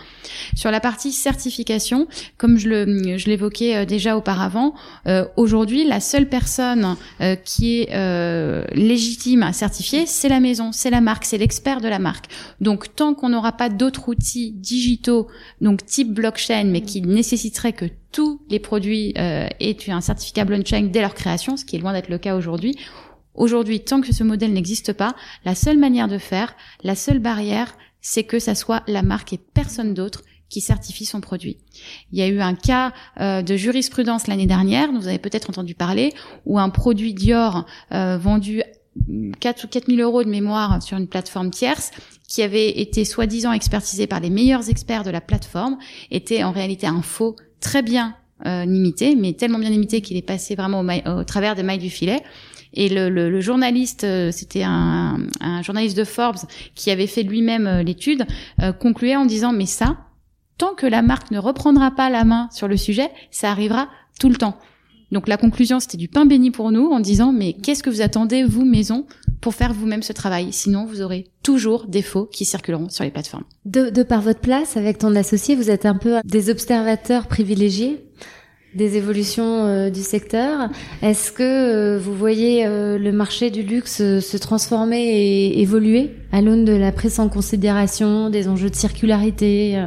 Sur 0.55 0.71
la 0.71 0.81
partie 0.81 1.13
certification, 1.13 2.07
comme 2.37 2.59
je 2.59 3.29
l'évoquais 3.29 3.77
euh, 3.77 3.85
déjà 3.87 4.17
auparavant, 4.17 4.75
euh, 5.07 5.25
aujourd'hui 5.37 5.87
la 5.87 6.01
seule 6.01 6.29
personne 6.29 6.97
euh, 7.23 7.37
qui 7.37 7.81
est 7.81 8.75
légitime 8.75 9.43
à 9.43 9.53
certifier, 9.53 10.05
c'est 10.07 10.29
la 10.29 10.41
maison, 10.41 10.73
c'est 10.73 10.91
la 10.91 11.01
marque, 11.01 11.25
c'est 11.25 11.39
l'expert 11.39 11.81
de 11.81 11.89
la 11.89 11.99
marque. 11.99 12.27
Donc 12.61 12.95
tant 12.95 13.15
qu'on 13.15 13.31
n'aura 13.31 13.53
pas 13.53 13.71
d'autres 13.71 14.09
outils 14.09 14.53
digitaux, 14.53 15.29
donc 15.63 15.87
type 15.87 16.13
blockchain, 16.13 16.65
mais 16.65 16.83
qui 16.83 17.01
nécessiterait 17.01 17.73
que 17.73 17.87
tous 18.13 18.43
les 18.51 18.59
produits 18.59 19.13
aient 19.17 19.77
un 19.89 20.01
certificat 20.01 20.45
blockchain 20.45 20.89
dès 20.93 21.01
leur 21.01 21.15
création, 21.15 21.57
ce 21.57 21.65
qui 21.65 21.77
est 21.77 21.79
loin 21.79 21.93
d'être 21.93 22.09
le 22.09 22.19
cas 22.19 22.37
aujourd'hui, 22.37 22.77
Aujourd'hui, 23.37 23.81
tant 23.81 24.01
que 24.01 24.13
ce 24.13 24.25
modèle 24.25 24.53
n'existe 24.53 24.93
pas, 24.93 25.15
la 25.45 25.55
seule 25.55 25.79
manière 25.79 26.09
de 26.09 26.19
faire, 26.19 26.57
la 26.83 26.95
seule 26.95 27.19
barrière, 27.19 27.77
c'est 28.01 28.25
que 28.25 28.39
ça 28.39 28.55
soit 28.55 28.83
la 28.87 29.03
marque 29.03 29.33
et 29.33 29.39
personne 29.39 29.95
d'autre 29.95 30.23
qui 30.49 30.61
certifie 30.61 31.05
son 31.05 31.21
produit. 31.21 31.59
Il 32.13 32.19
y 32.19 32.23
a 32.23 32.29
eu 32.29 32.41
un 32.41 32.55
cas 32.55 32.93
euh, 33.21 33.43
de 33.43 33.57
jurisprudence 33.57 34.29
l'année 34.29 34.47
dernière, 34.47 34.93
vous 34.93 35.09
avez 35.09 35.19
peut-être 35.19 35.51
entendu 35.51 35.75
parler, 35.75 36.13
où 36.45 36.59
un 36.59 36.71
produit 36.71 37.15
Dior 37.15 37.67
euh, 37.93 38.17
vendu 38.17 38.63
4 39.41 39.65
ou 39.65 39.69
4 39.69 39.87
000 39.89 40.01
euros 40.01 40.25
de 40.25 40.31
mémoire 40.31 40.83
sur 40.83 40.97
une 40.97 41.09
plateforme 41.09 41.51
tierce 41.51 41.91
qui 42.29 42.43
avait 42.43 42.81
été 42.81 43.05
soi-disant 43.05 43.53
expertisé 43.53 44.07
par 44.07 44.21
les 44.21 44.31
meilleurs 44.31 44.69
experts 44.71 45.05
de 45.05 45.11
la 45.11 45.21
plateforme 45.21 45.79
était 46.11 46.43
en 46.45 46.53
réalité 46.53 46.87
un 46.87 47.03
faux 47.03 47.37
très 47.61 47.83
bien 47.83 48.17
euh, 48.47 48.65
limité, 48.65 49.17
mais 49.17 49.33
tellement 49.33 49.59
bien 49.59 49.71
limité 49.71 50.01
qu'il 50.01 50.17
est 50.17 50.23
passé 50.23 50.55
vraiment 50.55 50.81
au, 50.81 51.25
travers 51.25 51.55
des 51.55 51.63
mailles 51.63 51.79
du 51.79 51.91
filet. 51.91 52.23
Et 52.77 52.91
le, 52.91 53.09
le, 53.09 53.41
journaliste, 53.41 54.05
euh, 54.05 54.31
c'était 54.31 54.63
un, 54.63 55.17
un, 55.41 55.63
journaliste 55.63 55.97
de 55.97 56.05
Forbes 56.05 56.37
qui 56.75 56.91
avait 56.91 57.07
fait 57.07 57.23
lui-même 57.23 57.67
euh, 57.67 57.83
l'étude, 57.83 58.27
euh, 58.61 58.73
concluait 58.73 59.17
en 59.17 59.25
disant 59.25 59.53
mais 59.53 59.65
ça, 59.65 59.97
tant 60.59 60.75
que 60.75 60.87
la 60.87 61.01
marque 61.01 61.31
ne 61.31 61.39
reprendra 61.39 61.91
pas 61.91 62.11
la 62.11 62.25
main 62.25 62.49
sur 62.53 62.69
le 62.69 62.77
sujet, 62.77 63.11
ça 63.31 63.51
arrivera 63.51 63.89
tout 64.21 64.29
le 64.29 64.37
temps. 64.37 64.59
Donc 65.11 65.27
la 65.29 65.39
conclusion, 65.39 65.81
c'était 65.81 65.97
du 65.97 66.09
pain 66.09 66.27
béni 66.27 66.51
pour 66.51 66.71
nous 66.71 66.91
en 66.91 67.01
disant 67.01 67.33
mais 67.33 67.55
qu'est-ce 67.55 67.83
que 67.83 67.91
vous 67.91 68.03
attendez 68.03 68.45
vous 68.45 68.65
maison 68.65 69.07
pour 69.41 69.55
faire 69.55 69.73
vous-même 69.73 70.03
ce 70.03 70.13
travail? 70.13 70.49
Sinon 70.53 70.85
vous 70.85 71.01
aurez 71.01 71.29
toujours 71.43 71.87
des 71.87 72.03
faux 72.03 72.27
qui 72.27 72.45
circuleront 72.45 72.91
sur 72.91 73.05
les 73.05 73.11
plateformes. 73.11 73.45
De, 73.65 73.89
de 73.89 74.03
par 74.03 74.21
votre 74.21 74.41
place 74.41 74.77
avec 74.77 74.99
ton 74.99 75.15
associé, 75.15 75.55
vous 75.55 75.71
êtes 75.71 75.87
un 75.87 75.95
peu 75.95 76.19
des 76.25 76.51
observateurs 76.51 77.27
privilégiés 77.27 78.05
des 78.77 78.97
évolutions 78.97 79.67
euh, 79.67 79.91
du 79.91 80.03
secteur. 80.03 80.69
Est-ce 81.03 81.33
que 81.33 81.43
euh, 81.43 81.99
vous 81.99 82.15
voyez 82.15 82.67
euh, 82.67 82.99
le 82.99 83.11
marché 83.11 83.51
du 83.51 83.63
luxe 83.63 83.97
se 83.97 84.37
transformer 84.37 85.03
et 85.03 85.61
évoluer? 85.61 86.11
À 86.37 86.43
l'aune 86.43 86.67
de 86.67 86.75
la 86.75 86.93
prise 86.93 87.19
en 87.19 87.31
considération 87.31 88.29
des 88.29 88.47
enjeux 88.47 88.69
de 88.69 88.75
circularité 88.75 89.83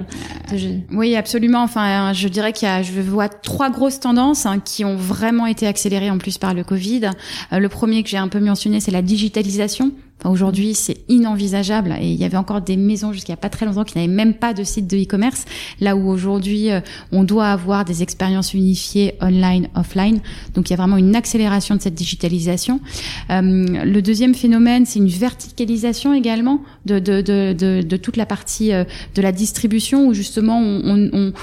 Oui, 0.92 1.16
absolument. 1.16 1.62
Enfin, 1.62 2.12
je 2.14 2.28
dirais 2.28 2.54
qu'il 2.54 2.68
y 2.68 2.72
a, 2.72 2.82
je 2.82 3.00
vois 3.02 3.30
trois 3.30 3.70
grosses 3.70 4.00
tendances 4.00 4.48
hein, 4.48 4.60
qui 4.60 4.84
ont 4.84 4.96
vraiment 4.96 5.46
été 5.46 5.68
accélérées 5.68 6.10
en 6.10 6.18
plus 6.18 6.40
par 6.40 6.56
le 6.56 6.64
Covid. 6.64 7.12
le 7.52 7.70
premier 7.70 8.02
que 8.02 8.10
j'ai 8.10 8.18
un 8.18 8.30
peu 8.30 8.40
mentionné, 8.40 8.80
c'est 8.80 8.90
la 8.90 9.04
digitalisation. 9.04 9.92
Aujourd'hui, 10.26 10.74
c'est 10.74 10.98
inenvisageable 11.08 11.96
et 12.02 12.12
il 12.12 12.20
y 12.20 12.26
avait 12.26 12.36
encore 12.36 12.60
des 12.60 12.76
maisons 12.76 13.14
jusqu'à 13.14 13.38
pas 13.38 13.50
très 13.50 13.66
longtemps 13.66 13.86
qui 13.86 13.98
n'avaient 13.98 14.12
même 14.12 14.34
pas 14.34 14.54
de 14.54 14.66
site 14.66 14.86
de 14.86 14.98
e-commerce, 14.98 15.46
là 15.80 15.96
où 15.96 16.10
aujourd'hui 16.10 16.72
euh, 16.72 16.82
on 17.14 17.24
doit 17.24 17.48
avoir 17.48 17.86
des 17.86 18.04
expériences 18.04 18.54
unifiées 18.54 19.16
online, 19.22 19.70
offline. 19.76 20.20
Donc 20.56 20.70
il 20.70 20.72
y 20.72 20.74
a 20.74 20.78
vraiment 20.78 20.98
une 20.98 21.16
accélération 21.16 21.76
de 21.76 21.82
cette 21.82 21.94
digitalisation. 21.94 22.82
Euh, 23.30 23.42
le 23.42 24.02
deuxième 24.02 24.36
phénomène, 24.36 24.86
c'est 24.86 25.00
une 25.00 25.08
verticalisation 25.08 26.14
également 26.14 26.39
de, 26.86 27.98
toute 27.98 28.18
la 28.18 28.26
partie 28.26 28.74
euh, 28.74 28.84
de 29.16 29.22
la 29.22 29.32
distribution 29.32 30.08
où 30.08 30.14
justement 30.14 30.60
on, 30.60 31.34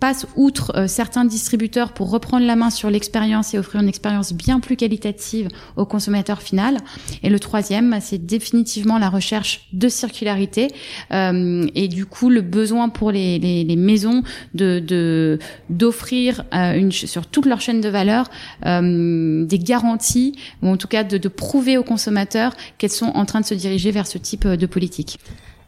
passe 0.00 0.26
outre 0.36 0.72
euh, 0.76 0.86
certains 0.86 1.24
distributeurs 1.24 1.92
pour 1.92 2.10
reprendre 2.10 2.46
la 2.46 2.56
main 2.56 2.70
sur 2.70 2.90
l'expérience 2.90 3.54
et 3.54 3.58
offrir 3.58 3.82
une 3.82 3.88
expérience 3.88 4.32
bien 4.32 4.60
plus 4.60 4.76
qualitative 4.76 5.48
au 5.76 5.86
consommateur 5.86 6.42
final. 6.42 6.78
Et 7.22 7.30
le 7.30 7.38
troisième, 7.38 7.98
c'est 8.00 8.24
définitivement 8.24 8.98
la 8.98 9.08
recherche 9.08 9.68
de 9.72 9.88
circularité 9.88 10.68
euh, 11.12 11.66
et 11.74 11.88
du 11.88 12.06
coup 12.06 12.30
le 12.30 12.40
besoin 12.40 12.88
pour 12.88 13.10
les, 13.10 13.76
maisons 13.76 14.22
de 14.54 15.38
d'offrir 15.68 16.44
une 16.52 16.90
sur 16.92 17.26
toute 17.26 17.46
leur 17.46 17.60
chaîne 17.60 17.80
de 17.80 17.88
valeur 17.88 18.30
des 18.64 19.58
garanties 19.58 20.34
ou 20.62 20.68
en 20.68 20.76
tout 20.76 20.88
cas 20.88 21.04
de, 21.04 21.18
de 21.18 21.28
prouver 21.28 21.76
aux 21.76 21.82
consommateurs 21.82 22.54
qu'elles 22.78 22.90
sont 22.90 23.12
en 23.14 23.24
train 23.24 23.40
de 23.40 23.46
se 23.46 23.54
diriger 23.54 23.90
vers 23.90 24.06
ce 24.06 24.18
type 24.26 24.46
de 24.46 24.66
politique. 24.66 25.18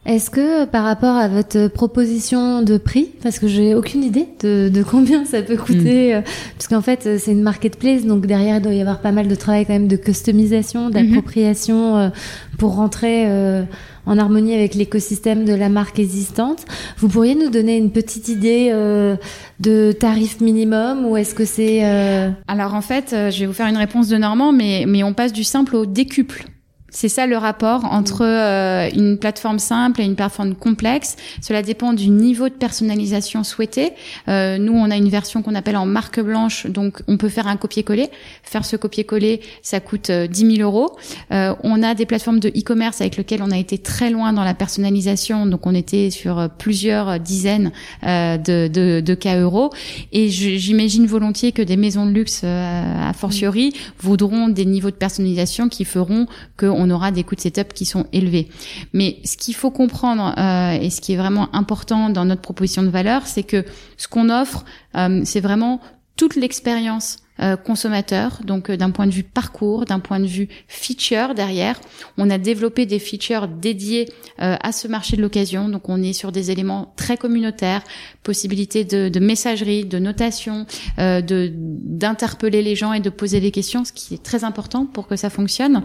Est-ce 0.05 0.29
que 0.29 0.65
par 0.65 0.85
rapport 0.85 1.17
à 1.17 1.27
votre 1.27 1.67
proposition 1.67 2.61
de 2.61 2.77
prix, 2.77 3.09
parce 3.21 3.37
que 3.37 3.47
j'ai 3.47 3.75
aucune 3.75 4.03
idée 4.03 4.27
de, 4.41 4.69
de, 4.69 4.81
combien 4.81 5.25
ça 5.25 5.41
peut 5.41 5.57
coûter, 5.57 6.15
mm. 6.15 6.23
parce 6.57 6.67
qu'en 6.69 6.81
fait 6.81 7.19
c'est 7.19 7.31
une 7.31 7.43
marketplace, 7.43 8.05
donc 8.05 8.25
derrière 8.25 8.57
il 8.57 8.61
doit 8.61 8.73
y 8.73 8.81
avoir 8.81 9.01
pas 9.01 9.11
mal 9.11 9.27
de 9.27 9.35
travail 9.35 9.65
quand 9.65 9.73
même 9.73 9.89
de 9.89 9.97
customisation, 9.97 10.89
d'appropriation 10.89 11.97
mm-hmm. 11.97 12.11
pour 12.57 12.75
rentrer 12.75 13.25
euh, 13.27 13.63
en 14.05 14.17
harmonie 14.17 14.55
avec 14.55 14.73
l'écosystème 14.73 15.43
de 15.43 15.53
la 15.53 15.67
marque 15.67 15.99
existante. 15.99 16.63
Vous 16.97 17.09
pourriez 17.09 17.35
nous 17.35 17.49
donner 17.49 17.75
une 17.75 17.91
petite 17.91 18.29
idée 18.29 18.69
euh, 18.71 19.17
de 19.59 19.91
tarif 19.91 20.39
minimum 20.39 21.05
ou 21.05 21.17
est-ce 21.17 21.35
que 21.35 21.45
c'est 21.45 21.81
euh... 21.83 22.29
Alors 22.47 22.73
en 22.73 22.81
fait, 22.81 23.09
je 23.11 23.39
vais 23.41 23.45
vous 23.45 23.53
faire 23.53 23.67
une 23.67 23.77
réponse 23.77 24.07
de 24.07 24.15
Normand, 24.15 24.53
mais 24.53 24.85
mais 24.87 25.03
on 25.03 25.13
passe 25.13 25.33
du 25.33 25.43
simple 25.43 25.75
au 25.75 25.85
décuple. 25.85 26.45
C'est 26.91 27.09
ça 27.09 27.27
le 27.27 27.37
rapport 27.37 27.85
entre 27.85 28.25
euh, 28.25 28.89
une 28.93 29.17
plateforme 29.17 29.59
simple 29.59 30.01
et 30.01 30.05
une 30.05 30.15
plateforme 30.15 30.55
complexe. 30.55 31.15
Cela 31.41 31.61
dépend 31.61 31.93
du 31.93 32.09
niveau 32.09 32.49
de 32.49 32.53
personnalisation 32.53 33.43
souhaité. 33.43 33.93
Euh, 34.27 34.57
nous, 34.57 34.73
on 34.73 34.89
a 34.91 34.95
une 34.95 35.09
version 35.09 35.41
qu'on 35.41 35.55
appelle 35.55 35.77
en 35.77 35.85
marque 35.85 36.19
blanche, 36.19 36.67
donc 36.67 37.01
on 37.07 37.17
peut 37.17 37.29
faire 37.29 37.47
un 37.47 37.57
copier-coller. 37.57 38.09
Faire 38.43 38.65
ce 38.65 38.75
copier-coller, 38.75 39.41
ça 39.61 39.79
coûte 39.79 40.09
euh, 40.09 40.27
10 40.27 40.57
000 40.57 40.69
euros. 40.69 40.97
Euh, 41.31 41.53
on 41.63 41.83
a 41.83 41.93
des 41.93 42.05
plateformes 42.05 42.39
de 42.39 42.49
e-commerce 42.49 43.01
avec 43.01 43.17
lesquelles 43.17 43.41
on 43.43 43.51
a 43.51 43.57
été 43.57 43.77
très 43.77 44.09
loin 44.09 44.33
dans 44.33 44.43
la 44.43 44.53
personnalisation, 44.53 45.45
donc 45.45 45.65
on 45.67 45.75
était 45.75 46.09
sur 46.09 46.39
euh, 46.39 46.47
plusieurs 46.47 47.19
dizaines 47.19 47.71
de, 48.03 48.67
de, 48.67 49.01
de, 49.01 49.13
cas 49.13 49.39
euros. 49.39 49.71
Et 50.11 50.29
j'imagine 50.29 51.05
volontiers 51.05 51.51
que 51.51 51.61
des 51.61 51.77
maisons 51.77 52.05
de 52.05 52.11
luxe, 52.11 52.43
a 52.43 53.13
fortiori, 53.13 53.73
voudront 53.99 54.47
des 54.47 54.65
niveaux 54.65 54.91
de 54.91 54.95
personnalisation 54.95 55.69
qui 55.69 55.85
feront 55.85 56.27
que 56.57 56.65
on 56.79 56.89
aura 56.89 57.11
des 57.11 57.23
coûts 57.23 57.35
de 57.35 57.41
setup 57.41 57.73
qui 57.73 57.85
sont 57.85 58.07
élevés. 58.13 58.49
Mais 58.93 59.17
ce 59.25 59.37
qu'il 59.37 59.55
faut 59.55 59.71
comprendre 59.71 60.33
euh, 60.37 60.79
et 60.81 60.89
ce 60.89 61.01
qui 61.01 61.13
est 61.13 61.17
vraiment 61.17 61.53
important 61.53 62.09
dans 62.09 62.25
notre 62.25 62.41
proposition 62.41 62.83
de 62.83 62.89
valeur, 62.89 63.27
c'est 63.27 63.43
que 63.43 63.65
ce 63.97 64.07
qu'on 64.07 64.29
offre, 64.29 64.65
euh, 64.95 65.21
c'est 65.25 65.41
vraiment 65.41 65.81
toute 66.15 66.35
l'expérience 66.35 67.17
euh, 67.41 67.55
consommateur, 67.55 68.41
donc 68.43 68.69
euh, 68.69 68.75
d'un 68.75 68.91
point 68.91 69.07
de 69.07 69.11
vue 69.11 69.23
parcours, 69.23 69.85
d'un 69.85 69.99
point 69.99 70.19
de 70.19 70.25
vue 70.25 70.49
feature 70.67 71.33
derrière. 71.33 71.79
On 72.17 72.29
a 72.29 72.37
développé 72.37 72.85
des 72.85 72.99
features 72.99 73.47
dédiés 73.47 74.09
euh, 74.41 74.57
à 74.61 74.71
ce 74.73 74.89
marché 74.89 75.15
de 75.15 75.21
l'occasion, 75.21 75.69
donc 75.69 75.87
on 75.87 76.03
est 76.03 76.11
sur 76.11 76.33
des 76.33 76.51
éléments 76.51 76.93
très 76.97 77.15
communautaires, 77.15 77.81
possibilité 78.23 78.83
de, 78.83 79.07
de 79.07 79.19
messagerie, 79.21 79.85
de 79.85 79.99
notation, 79.99 80.65
de 80.97 81.51
d'interpeller 81.53 82.61
les 82.61 82.75
gens 82.75 82.93
et 82.93 82.99
de 82.99 83.09
poser 83.09 83.39
des 83.39 83.51
questions, 83.51 83.85
ce 83.85 83.93
qui 83.93 84.13
est 84.13 84.23
très 84.23 84.43
important 84.43 84.85
pour 84.85 85.07
que 85.07 85.15
ça 85.15 85.29
fonctionne. 85.29 85.83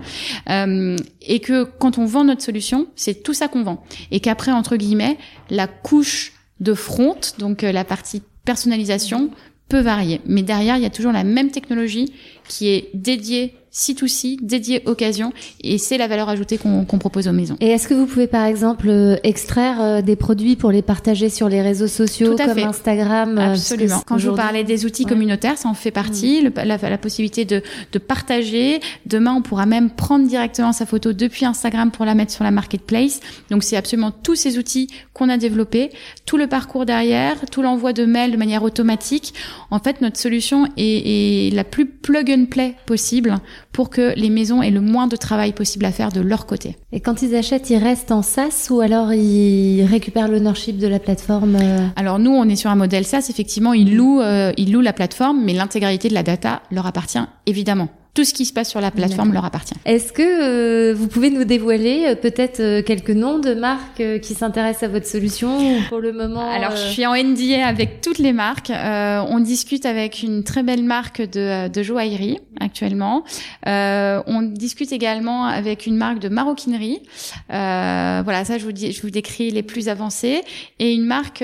et 0.48 1.40
que 1.40 1.64
quand 1.64 1.98
on 1.98 2.04
vend 2.04 2.24
notre 2.24 2.42
solution, 2.42 2.88
c'est 2.96 3.22
tout 3.22 3.34
ça 3.34 3.48
qu'on 3.48 3.62
vend. 3.62 3.84
Et 4.10 4.20
qu'après, 4.20 4.50
entre 4.50 4.76
guillemets, 4.76 5.18
la 5.50 5.66
couche 5.66 6.32
de 6.60 6.74
front, 6.74 7.20
donc 7.38 7.62
la 7.62 7.84
partie 7.84 8.22
personnalisation, 8.44 9.30
peut 9.68 9.80
varier. 9.80 10.20
Mais 10.26 10.42
derrière, 10.42 10.76
il 10.76 10.82
y 10.82 10.86
a 10.86 10.90
toujours 10.90 11.12
la 11.12 11.24
même 11.24 11.50
technologie 11.50 12.12
qui 12.48 12.68
est 12.68 12.90
dédiée 12.94 13.54
C2C, 13.74 14.36
dédié 14.40 14.82
occasion, 14.86 15.32
et 15.62 15.78
c'est 15.78 15.98
la 15.98 16.06
valeur 16.06 16.28
ajoutée 16.28 16.58
qu'on 16.58 16.84
propose 16.84 17.26
aux 17.26 17.32
maisons. 17.32 17.56
Et 17.60 17.68
est-ce 17.68 17.88
que 17.88 17.94
vous 17.94 18.06
pouvez 18.06 18.28
par 18.28 18.44
exemple 18.44 18.88
euh, 18.88 19.16
extraire 19.24 19.80
euh, 19.80 20.00
des 20.00 20.14
produits 20.14 20.54
pour 20.54 20.70
les 20.70 20.82
partager 20.82 21.28
sur 21.28 21.48
les 21.48 21.60
réseaux 21.60 21.88
sociaux 21.88 22.36
comme 22.36 22.58
Instagram 22.58 23.36
euh, 23.36 23.52
Absolument. 23.52 24.00
Quand 24.06 24.16
je 24.18 24.30
vous 24.30 24.36
parlais 24.36 24.62
des 24.62 24.86
outils 24.86 25.04
communautaires, 25.04 25.58
ça 25.58 25.68
en 25.68 25.74
fait 25.74 25.90
partie, 25.90 26.40
mm. 26.40 26.44
le, 26.44 26.52
la, 26.64 26.76
la, 26.76 26.98
possibilité 26.98 27.44
de, 27.44 27.62
de 27.92 27.98
partager. 27.98 28.80
Demain, 29.06 29.34
on 29.34 29.42
pourra 29.42 29.66
même 29.66 29.90
prendre 29.90 30.26
directement 30.28 30.72
sa 30.72 30.86
photo 30.86 31.12
depuis 31.12 31.44
Instagram 31.44 31.90
pour 31.90 32.04
la 32.04 32.14
mettre 32.14 32.32
sur 32.32 32.44
la 32.44 32.52
marketplace. 32.52 33.20
Donc 33.50 33.64
c'est 33.64 33.76
absolument 33.76 34.12
tous 34.12 34.36
ces 34.36 34.56
outils 34.56 34.88
qu'on 35.14 35.28
a 35.28 35.36
développés, 35.36 35.90
tout 36.26 36.36
le 36.36 36.46
parcours 36.46 36.86
derrière, 36.86 37.36
tout 37.50 37.62
l'envoi 37.62 37.92
de 37.92 38.04
mails 38.04 38.30
de 38.30 38.36
manière 38.36 38.62
automatique. 38.62 39.34
En 39.72 39.80
fait, 39.80 40.00
notre 40.00 40.18
solution 40.18 40.66
est, 40.76 41.48
est 41.48 41.54
la 41.54 41.64
plus 41.64 41.86
plug 41.86 42.30
and 42.30 42.46
play 42.46 42.76
possible 42.86 43.34
pour 43.74 43.90
que 43.90 44.14
les 44.16 44.30
maisons 44.30 44.62
aient 44.62 44.70
le 44.70 44.80
moins 44.80 45.08
de 45.08 45.16
travail 45.16 45.52
possible 45.52 45.84
à 45.84 45.90
faire 45.92 46.12
de 46.12 46.20
leur 46.20 46.46
côté. 46.46 46.76
Et 46.92 47.00
quand 47.00 47.20
ils 47.22 47.34
achètent, 47.34 47.68
ils 47.70 47.76
restent 47.76 48.12
en 48.12 48.22
SaaS 48.22 48.68
ou 48.70 48.80
alors 48.80 49.12
ils 49.12 49.84
récupèrent 49.84 50.28
l'ownership 50.28 50.78
de 50.78 50.86
la 50.86 51.00
plateforme 51.00 51.56
euh 51.56 51.88
Alors 51.96 52.20
nous, 52.20 52.30
on 52.30 52.48
est 52.48 52.56
sur 52.56 52.70
un 52.70 52.76
modèle 52.76 53.04
SaaS. 53.04 53.26
Effectivement, 53.28 53.72
ils 53.72 53.96
louent, 53.96 54.22
euh, 54.22 54.52
ils 54.56 54.72
louent 54.72 54.80
la 54.80 54.92
plateforme, 54.92 55.42
mais 55.44 55.52
l'intégralité 55.52 56.08
de 56.08 56.14
la 56.14 56.22
data 56.22 56.62
leur 56.70 56.86
appartient 56.86 57.18
évidemment 57.46 57.88
tout 58.14 58.22
ce 58.24 58.32
qui 58.32 58.44
se 58.44 58.52
passe 58.52 58.70
sur 58.70 58.80
la 58.80 58.92
plateforme 58.92 59.32
leur 59.32 59.44
appartient. 59.44 59.74
Est-ce 59.84 60.12
que 60.12 60.22
euh, 60.22 60.94
vous 60.94 61.08
pouvez 61.08 61.30
nous 61.30 61.44
dévoiler 61.44 62.06
euh, 62.06 62.14
peut-être 62.14 62.60
euh, 62.60 62.80
quelques 62.80 63.10
noms 63.10 63.40
de 63.40 63.54
marques 63.54 64.20
qui 64.20 64.34
s'intéressent 64.34 64.84
à 64.84 64.88
votre 64.88 65.06
solution 65.06 65.82
pour 65.88 65.98
le 65.98 66.12
moment 66.12 66.48
Alors, 66.48 66.76
je 66.76 66.86
suis 66.92 67.04
en 67.06 67.14
NDA 67.14 67.66
avec 67.66 68.00
toutes 68.00 68.18
les 68.18 68.32
marques. 68.32 68.70
on 68.70 69.40
discute 69.40 69.84
avec 69.84 70.22
une 70.22 70.44
très 70.44 70.62
belle 70.62 70.84
marque 70.84 71.22
de, 71.22 71.66
de 71.68 71.82
joaillerie 71.82 72.38
actuellement. 72.60 73.24
on 73.66 74.42
discute 74.42 74.92
également 74.92 75.46
avec 75.46 75.86
une 75.86 75.96
marque 75.96 76.20
de 76.20 76.28
maroquinerie. 76.28 77.00
voilà, 77.48 78.44
ça 78.44 78.58
je 78.58 78.64
vous 78.64 78.72
dis, 78.72 78.92
je 78.92 79.02
vous 79.02 79.10
décris 79.10 79.50
les 79.50 79.64
plus 79.64 79.88
avancés 79.88 80.42
et 80.78 80.94
une 80.94 81.04
marque 81.04 81.42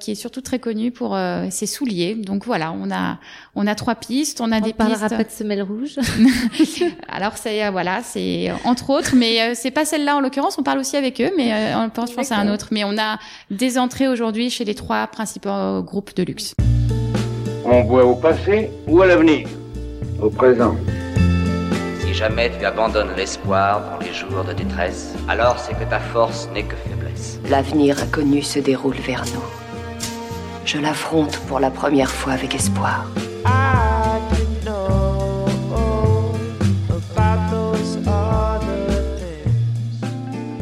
qui 0.00 0.10
est 0.10 0.14
surtout 0.14 0.40
très 0.40 0.58
connue 0.58 0.90
pour 0.92 1.18
ses 1.50 1.66
souliers. 1.66 2.14
Donc 2.14 2.46
voilà, 2.46 2.72
on 2.72 2.90
a 2.90 3.18
on 3.54 3.66
a 3.66 3.74
trois 3.74 3.94
pistes, 3.94 4.40
on 4.40 4.52
a 4.52 4.58
on 4.58 4.60
des 4.60 4.72
pistes. 4.72 5.02
On 5.02 5.08
pas 5.08 5.24
de 5.24 5.30
semelle 5.30 5.62
rouge. 5.62 5.96
Alors 7.08 7.36
c'est 7.36 7.68
voilà, 7.70 8.00
c'est 8.02 8.50
entre 8.64 8.90
autres, 8.90 9.14
mais 9.14 9.54
c'est 9.54 9.70
pas 9.70 9.84
celle-là 9.84 10.16
en 10.16 10.20
l'occurrence. 10.20 10.58
On 10.58 10.62
parle 10.62 10.78
aussi 10.78 10.96
avec 10.96 11.20
eux, 11.20 11.30
mais 11.36 11.74
on 11.74 11.88
pense, 11.90 12.10
je 12.10 12.16
pense 12.16 12.32
à 12.32 12.36
un 12.36 12.52
autre. 12.52 12.68
Mais 12.70 12.84
on 12.84 12.98
a 12.98 13.18
des 13.50 13.78
entrées 13.78 14.08
aujourd'hui 14.08 14.50
chez 14.50 14.64
les 14.64 14.74
trois 14.74 15.06
principaux 15.06 15.82
groupes 15.82 16.14
de 16.14 16.22
luxe. 16.22 16.54
On 17.64 17.82
boit 17.82 18.04
au 18.04 18.14
passé 18.14 18.70
ou 18.86 19.02
à 19.02 19.06
l'avenir? 19.06 19.48
Au 20.22 20.30
présent. 20.30 20.76
Si 22.00 22.14
jamais 22.14 22.50
tu 22.56 22.64
abandonnes 22.64 23.10
l'espoir 23.16 23.82
dans 23.90 24.06
les 24.06 24.14
jours 24.14 24.44
de 24.44 24.52
détresse, 24.52 25.14
alors 25.28 25.58
c'est 25.58 25.74
que 25.74 25.84
ta 25.90 25.98
force 25.98 26.48
n'est 26.54 26.62
que 26.62 26.76
faiblesse. 26.76 27.40
L'avenir 27.50 28.00
inconnu 28.00 28.42
se 28.42 28.60
déroule 28.60 28.94
vers 28.94 29.24
nous. 29.34 29.42
Je 30.64 30.78
l'affronte 30.78 31.38
pour 31.48 31.58
la 31.58 31.70
première 31.70 32.10
fois 32.10 32.34
avec 32.34 32.54
espoir. 32.54 33.06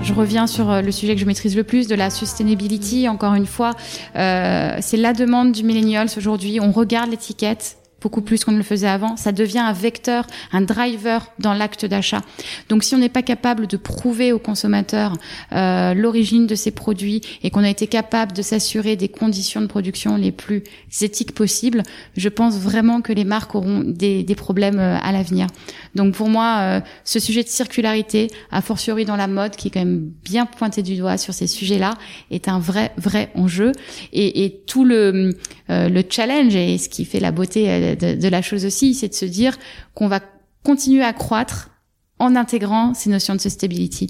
Je 0.05 0.13
reviens 0.13 0.47
sur 0.47 0.71
euh, 0.71 0.83
le 0.83 0.93
sujet 0.93 1.15
que 1.15 1.21
je 1.21 1.25
maîtrise 1.25 1.57
le 1.57 1.65
plus, 1.65 1.89
de 1.89 1.95
la 1.95 2.11
sustainability. 2.11 3.09
Encore 3.09 3.33
une 3.33 3.47
fois, 3.47 3.71
euh, 4.17 4.77
c'est 4.81 4.99
la 4.99 5.15
demande 5.15 5.53
du 5.53 5.65
millennials 5.65 6.11
aujourd'hui. 6.19 6.61
On 6.61 6.73
regarde 6.73 7.11
l'étiquette 7.11 7.79
beaucoup 8.05 8.21
plus 8.21 8.45
qu'on 8.45 8.53
ne 8.53 8.59
le 8.59 8.63
faisait 8.63 8.87
avant. 8.87 9.17
Ça 9.17 9.33
devient 9.33 9.61
un 9.61 9.73
vecteur, 9.73 10.27
un 10.53 10.61
driver 10.61 11.27
dans 11.39 11.55
l'acte 11.55 11.87
d'achat. 11.87 12.21
Donc 12.69 12.85
si 12.85 12.95
on 12.95 12.99
n'est 12.99 13.09
pas 13.09 13.23
capable 13.23 13.67
de 13.67 13.79
prouver 13.79 14.31
aux 14.31 14.39
consommateurs 14.39 15.15
euh, 15.53 15.95
l'origine 15.95 16.47
de 16.47 16.55
ces 16.55 16.71
produits 16.71 17.23
et 17.43 17.49
qu'on 17.49 17.65
a 17.65 17.71
été 17.71 17.87
capable 17.87 18.33
de 18.33 18.43
s'assurer 18.43 18.97
des 18.97 19.09
conditions 19.09 19.63
de 19.63 19.67
production 19.67 20.19
les 20.19 20.33
plus 20.33 20.65
éthiques 21.01 21.35
possibles, 21.35 21.83
je 22.15 22.29
pense 22.29 22.59
vraiment 22.59 23.01
que 23.01 23.15
les 23.15 23.25
marques 23.25 23.55
auront 23.55 23.81
des, 23.81 24.23
des 24.23 24.35
problèmes 24.35 24.79
euh, 24.79 24.99
à 25.03 25.11
l'avenir. 25.11 25.47
Donc 25.95 26.13
pour 26.15 26.29
moi, 26.29 26.59
euh, 26.59 26.81
ce 27.05 27.19
sujet 27.19 27.43
de 27.43 27.49
circularité, 27.49 28.29
a 28.51 28.61
fortiori 28.61 29.07
dans 29.07 29.17
la 29.17 29.29
mode, 29.29 29.57
qui 29.57 29.69
est 29.69 29.71
quand 29.71 29.81
même 29.81 30.11
bien 30.23 30.45
pointé 30.45 30.83
du 30.83 30.97
doigt 30.97 31.17
sur 31.17 31.33
ces 31.33 31.47
sujets-là, 31.47 31.95
est 32.31 32.49
un 32.49 32.59
vrai, 32.59 32.93
vrai 32.99 33.31
enjeu. 33.35 33.73
Et, 34.13 34.45
et 34.45 34.51
tout 34.67 34.85
le, 34.85 35.35
euh, 35.71 35.89
le 35.89 36.03
challenge 36.07 36.55
et 36.55 36.77
ce 36.77 36.91
qui 36.91 37.07
fait 37.07 37.21
la 37.21 37.31
beauté 37.31 37.94
de, 37.95 38.29
la 38.29 38.43
chose 38.43 38.65
aussi, 38.65 38.95
c'est 38.95 39.09
de 39.09 39.15
se 39.15 39.25
dire 39.25 39.59
qu'on 39.95 40.09
va 40.09 40.21
continuer 40.63 41.03
à 41.03 41.13
croître 41.13 41.71
en 42.19 42.37
intégrant 42.37 42.95
ces 42.95 43.11
notions 43.11 43.35
de 43.35 43.41
sustainability. 43.41 44.09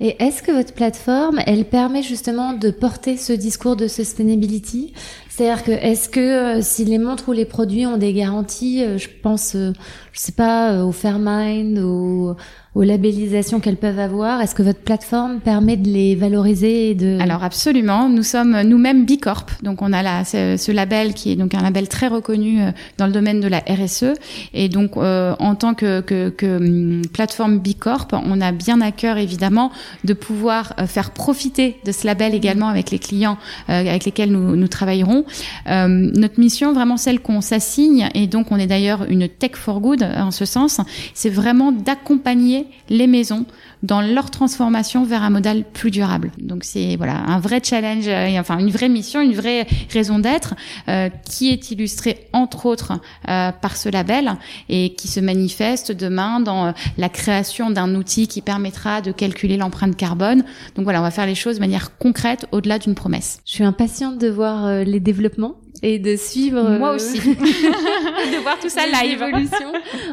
Et 0.00 0.16
est-ce 0.22 0.42
que 0.42 0.50
votre 0.50 0.72
plateforme, 0.72 1.40
elle 1.46 1.66
permet 1.66 2.02
justement 2.02 2.54
de 2.54 2.70
porter 2.70 3.18
ce 3.18 3.34
discours 3.34 3.76
de 3.76 3.86
sustainability? 3.86 4.94
C'est-à-dire 5.30 5.64
que 5.64 5.70
est-ce 5.70 6.08
que 6.08 6.20
euh, 6.20 6.60
si 6.60 6.84
les 6.84 6.98
montres 6.98 7.28
ou 7.28 7.32
les 7.32 7.44
produits 7.46 7.86
ont 7.86 7.96
des 7.96 8.12
garanties, 8.12 8.82
euh, 8.84 8.98
je 8.98 9.08
pense, 9.22 9.54
je 9.54 9.72
sais 10.12 10.32
pas, 10.32 10.84
au 10.84 10.92
Fairmind, 10.92 11.78
au 11.78 12.36
aux 12.74 12.84
labellisations 12.84 13.58
qu'elles 13.58 13.76
peuvent 13.76 13.98
avoir 13.98 14.40
Est-ce 14.40 14.54
que 14.54 14.62
votre 14.62 14.78
plateforme 14.78 15.40
permet 15.40 15.76
de 15.76 15.88
les 15.88 16.14
valoriser 16.14 16.90
et 16.90 16.94
de 16.94 17.18
Alors 17.20 17.42
absolument, 17.42 18.08
nous 18.08 18.22
sommes 18.22 18.62
nous-mêmes 18.62 19.04
Bicorp, 19.04 19.46
donc 19.62 19.82
on 19.82 19.92
a 19.92 20.02
là 20.02 20.24
ce, 20.24 20.70
label 20.70 21.14
qui 21.14 21.32
est 21.32 21.36
donc 21.36 21.54
un 21.54 21.62
label 21.62 21.88
très 21.88 22.06
reconnu 22.06 22.62
euh, 22.62 22.70
dans 22.96 23.06
le 23.06 23.12
domaine 23.12 23.40
de 23.40 23.48
la 23.48 23.58
RSE 23.58 24.14
et 24.54 24.68
donc 24.68 24.96
euh, 24.96 25.34
en 25.40 25.56
tant 25.56 25.74
que, 25.74 26.00
que, 26.00 26.28
que 26.28 26.58
hum, 26.58 27.02
plateforme 27.12 27.58
Bicorp, 27.58 28.08
on 28.12 28.40
a 28.40 28.52
bien 28.52 28.80
à 28.80 28.92
cœur 28.92 29.16
évidemment 29.16 29.72
de 30.04 30.14
pouvoir 30.14 30.74
euh, 30.78 30.86
faire 30.86 31.10
profiter 31.10 31.76
de 31.84 31.90
ce 31.90 32.06
label 32.06 32.34
également 32.34 32.68
avec 32.68 32.92
les 32.92 33.00
clients 33.00 33.36
avec 33.68 34.04
lesquels 34.04 34.30
nous 34.30 34.68
travaillerons. 34.68 35.19
Notre 35.66 36.40
mission, 36.40 36.72
vraiment 36.72 36.96
celle 36.96 37.20
qu'on 37.20 37.40
s'assigne 37.40 38.08
et 38.14 38.26
donc 38.26 38.50
on 38.50 38.56
est 38.56 38.66
d'ailleurs 38.66 39.04
une 39.08 39.28
tech 39.28 39.52
for 39.54 39.80
good 39.80 40.02
en 40.02 40.30
ce 40.30 40.44
sens, 40.44 40.80
c'est 41.14 41.30
vraiment 41.30 41.72
d'accompagner 41.72 42.66
les 42.88 43.06
maisons 43.06 43.46
dans 43.82 44.00
leur 44.00 44.30
transformation 44.30 45.04
vers 45.04 45.22
un 45.22 45.30
modèle 45.30 45.64
plus 45.64 45.90
durable. 45.90 46.30
Donc 46.38 46.64
c'est 46.64 46.96
voilà 46.96 47.16
un 47.16 47.40
vrai 47.40 47.60
challenge, 47.62 48.08
euh, 48.08 48.38
enfin 48.38 48.58
une 48.58 48.70
vraie 48.70 48.88
mission, 48.88 49.20
une 49.20 49.34
vraie 49.34 49.66
raison 49.92 50.18
d'être 50.18 50.54
euh, 50.88 51.08
qui 51.24 51.50
est 51.50 51.70
illustrée 51.70 52.26
entre 52.32 52.66
autres 52.66 52.92
euh, 53.28 53.52
par 53.52 53.76
ce 53.76 53.88
label 53.88 54.32
et 54.68 54.94
qui 54.94 55.08
se 55.08 55.20
manifeste 55.20 55.92
demain 55.92 56.40
dans 56.40 56.74
la 56.98 57.08
création 57.08 57.70
d'un 57.70 57.94
outil 57.94 58.28
qui 58.28 58.42
permettra 58.42 59.00
de 59.00 59.12
calculer 59.12 59.56
l'empreinte 59.56 59.96
carbone. 59.96 60.44
Donc 60.74 60.84
voilà, 60.84 61.00
on 61.00 61.04
va 61.04 61.10
faire 61.10 61.26
les 61.26 61.34
choses 61.34 61.56
de 61.56 61.60
manière 61.60 61.96
concrète 61.98 62.46
au-delà 62.52 62.78
d'une 62.78 62.94
promesse. 62.94 63.40
Je 63.46 63.52
suis 63.52 63.64
impatiente 63.64 64.18
de 64.18 64.28
voir 64.28 64.84
les 64.84 65.00
développements 65.00 65.54
et 65.82 65.98
de 65.98 66.16
suivre 66.16 66.78
moi 66.78 66.92
aussi 66.92 67.18
de 67.20 68.42
voir 68.42 68.58
tout 68.58 68.68
ça 68.68 68.82
live 69.02 69.24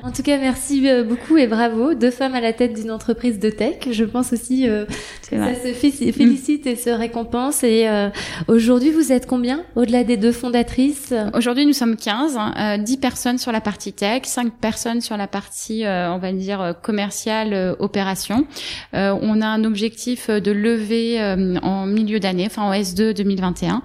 en 0.04 0.12
tout 0.12 0.24
cas 0.24 0.38
merci 0.38 0.86
beaucoup 1.08 1.38
et 1.38 1.48
bravo 1.48 1.94
deux 1.94 2.12
femmes 2.12 2.36
à 2.36 2.42
la 2.42 2.54
tête 2.54 2.74
d'une 2.74 2.92
entreprise 2.92 3.40
de 3.40 3.50
tech. 3.50 3.76
Je 3.92 4.04
pense 4.04 4.34
aussi 4.34 4.68
euh, 4.68 4.86
que 5.30 5.38
ça 5.38 5.56
se 5.56 5.74
félicite 5.74 6.68
et 6.68 6.76
se 6.76 6.90
récompense. 6.90 7.64
Et 7.64 7.88
euh, 7.88 8.10
aujourd'hui, 8.48 8.92
vous 8.92 9.12
êtes 9.12 9.26
combien 9.26 9.64
au-delà 9.76 10.04
des 10.04 10.18
deux 10.18 10.32
fondatrices? 10.32 11.14
Aujourd'hui, 11.34 11.66
nous 11.66 11.74
sommes 11.74 11.96
15, 11.96 12.38
euh, 12.38 12.78
10 12.78 12.98
personnes 12.98 13.38
sur 13.38 13.52
la 13.52 13.62
partie 13.62 13.94
tech, 13.94 14.22
5 14.24 14.54
personnes 14.54 15.02
sur 15.02 15.18
la 15.18 15.28
partie, 15.28 15.86
euh, 15.86 16.12
on 16.12 16.18
va 16.20 16.32
dire, 16.32 16.76
commerciale, 16.82 17.76
opération. 17.80 18.46
on 18.94 19.42
a 19.42 19.48
un 19.48 19.64
objectif 19.64 20.30
de 20.30 20.52
lever 20.52 21.22
en 21.62 21.86
milieu 21.86 22.20
d'année, 22.20 22.46
enfin 22.46 22.64
en 22.64 22.74
S2 22.74 23.14
2021, 23.14 23.82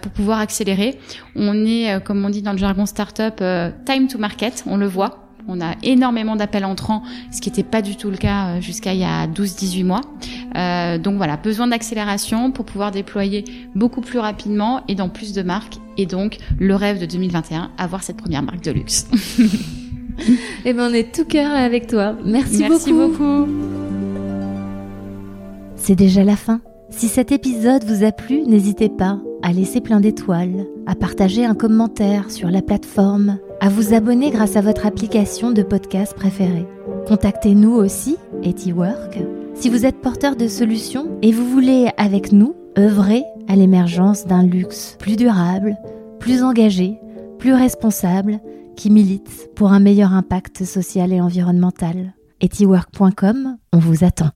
pour 0.00 0.12
pouvoir 0.12 0.38
accélérer. 0.40 0.98
On 1.36 1.64
est, 1.66 2.02
comme 2.04 2.24
on 2.24 2.30
dit 2.30 2.42
dans 2.42 2.52
le 2.52 2.58
jargon 2.58 2.86
startup, 2.86 3.42
time 3.84 4.08
to 4.08 4.18
market, 4.18 4.64
on 4.66 4.76
le 4.76 4.86
voit. 4.86 5.30
On 5.48 5.60
a 5.60 5.74
énormément 5.82 6.36
d'appels 6.36 6.64
entrants, 6.64 7.02
ce 7.32 7.40
qui 7.40 7.48
n'était 7.50 7.62
pas 7.62 7.82
du 7.82 7.96
tout 7.96 8.10
le 8.10 8.16
cas 8.16 8.48
euh, 8.48 8.60
jusqu'à 8.60 8.94
il 8.94 9.00
y 9.00 9.04
a 9.04 9.26
12-18 9.26 9.84
mois. 9.84 10.00
Euh, 10.56 10.98
donc 10.98 11.16
voilà, 11.16 11.36
besoin 11.36 11.66
d'accélération 11.66 12.52
pour 12.52 12.64
pouvoir 12.64 12.90
déployer 12.90 13.44
beaucoup 13.74 14.00
plus 14.00 14.18
rapidement 14.18 14.82
et 14.88 14.94
dans 14.94 15.08
plus 15.08 15.32
de 15.32 15.42
marques. 15.42 15.78
Et 15.96 16.06
donc 16.06 16.38
le 16.58 16.74
rêve 16.74 17.00
de 17.00 17.06
2021, 17.06 17.70
avoir 17.78 18.02
cette 18.02 18.16
première 18.16 18.42
marque 18.42 18.62
de 18.62 18.70
luxe. 18.70 19.08
eh 20.64 20.72
ben 20.72 20.88
on 20.90 20.94
est 20.94 21.12
tout 21.14 21.24
cœur 21.24 21.52
avec 21.52 21.86
toi. 21.86 22.14
Merci, 22.24 22.58
Merci 22.60 22.92
beaucoup. 22.92 23.46
C'est 25.76 25.96
déjà 25.96 26.22
la 26.22 26.36
fin. 26.36 26.60
Si 26.90 27.08
cet 27.08 27.32
épisode 27.32 27.84
vous 27.84 28.04
a 28.04 28.12
plu, 28.12 28.42
n'hésitez 28.42 28.88
pas 28.88 29.18
à 29.42 29.52
laisser 29.52 29.80
plein 29.80 30.00
d'étoiles, 30.00 30.66
à 30.86 30.94
partager 30.94 31.44
un 31.44 31.54
commentaire 31.54 32.30
sur 32.30 32.50
la 32.50 32.62
plateforme 32.62 33.38
à 33.60 33.68
vous 33.68 33.94
abonner 33.94 34.30
grâce 34.30 34.56
à 34.56 34.60
votre 34.60 34.86
application 34.86 35.50
de 35.50 35.62
podcast 35.62 36.14
préférée. 36.14 36.66
Contactez-nous 37.06 37.72
aussi, 37.72 38.16
Etiwork, 38.44 39.18
si 39.54 39.68
vous 39.68 39.86
êtes 39.86 40.00
porteur 40.00 40.36
de 40.36 40.48
solutions 40.48 41.18
et 41.22 41.32
vous 41.32 41.46
voulez, 41.46 41.90
avec 41.96 42.32
nous, 42.32 42.54
œuvrer 42.78 43.24
à 43.48 43.56
l'émergence 43.56 44.26
d'un 44.26 44.42
luxe 44.42 44.96
plus 44.98 45.16
durable, 45.16 45.76
plus 46.18 46.42
engagé, 46.42 46.98
plus 47.38 47.54
responsable, 47.54 48.40
qui 48.76 48.90
milite 48.90 49.50
pour 49.54 49.72
un 49.72 49.80
meilleur 49.80 50.12
impact 50.12 50.64
social 50.64 51.12
et 51.12 51.20
environnemental. 51.20 52.14
Etiwork.com, 52.40 53.58
on 53.72 53.78
vous 53.78 54.04
attend. 54.04 54.30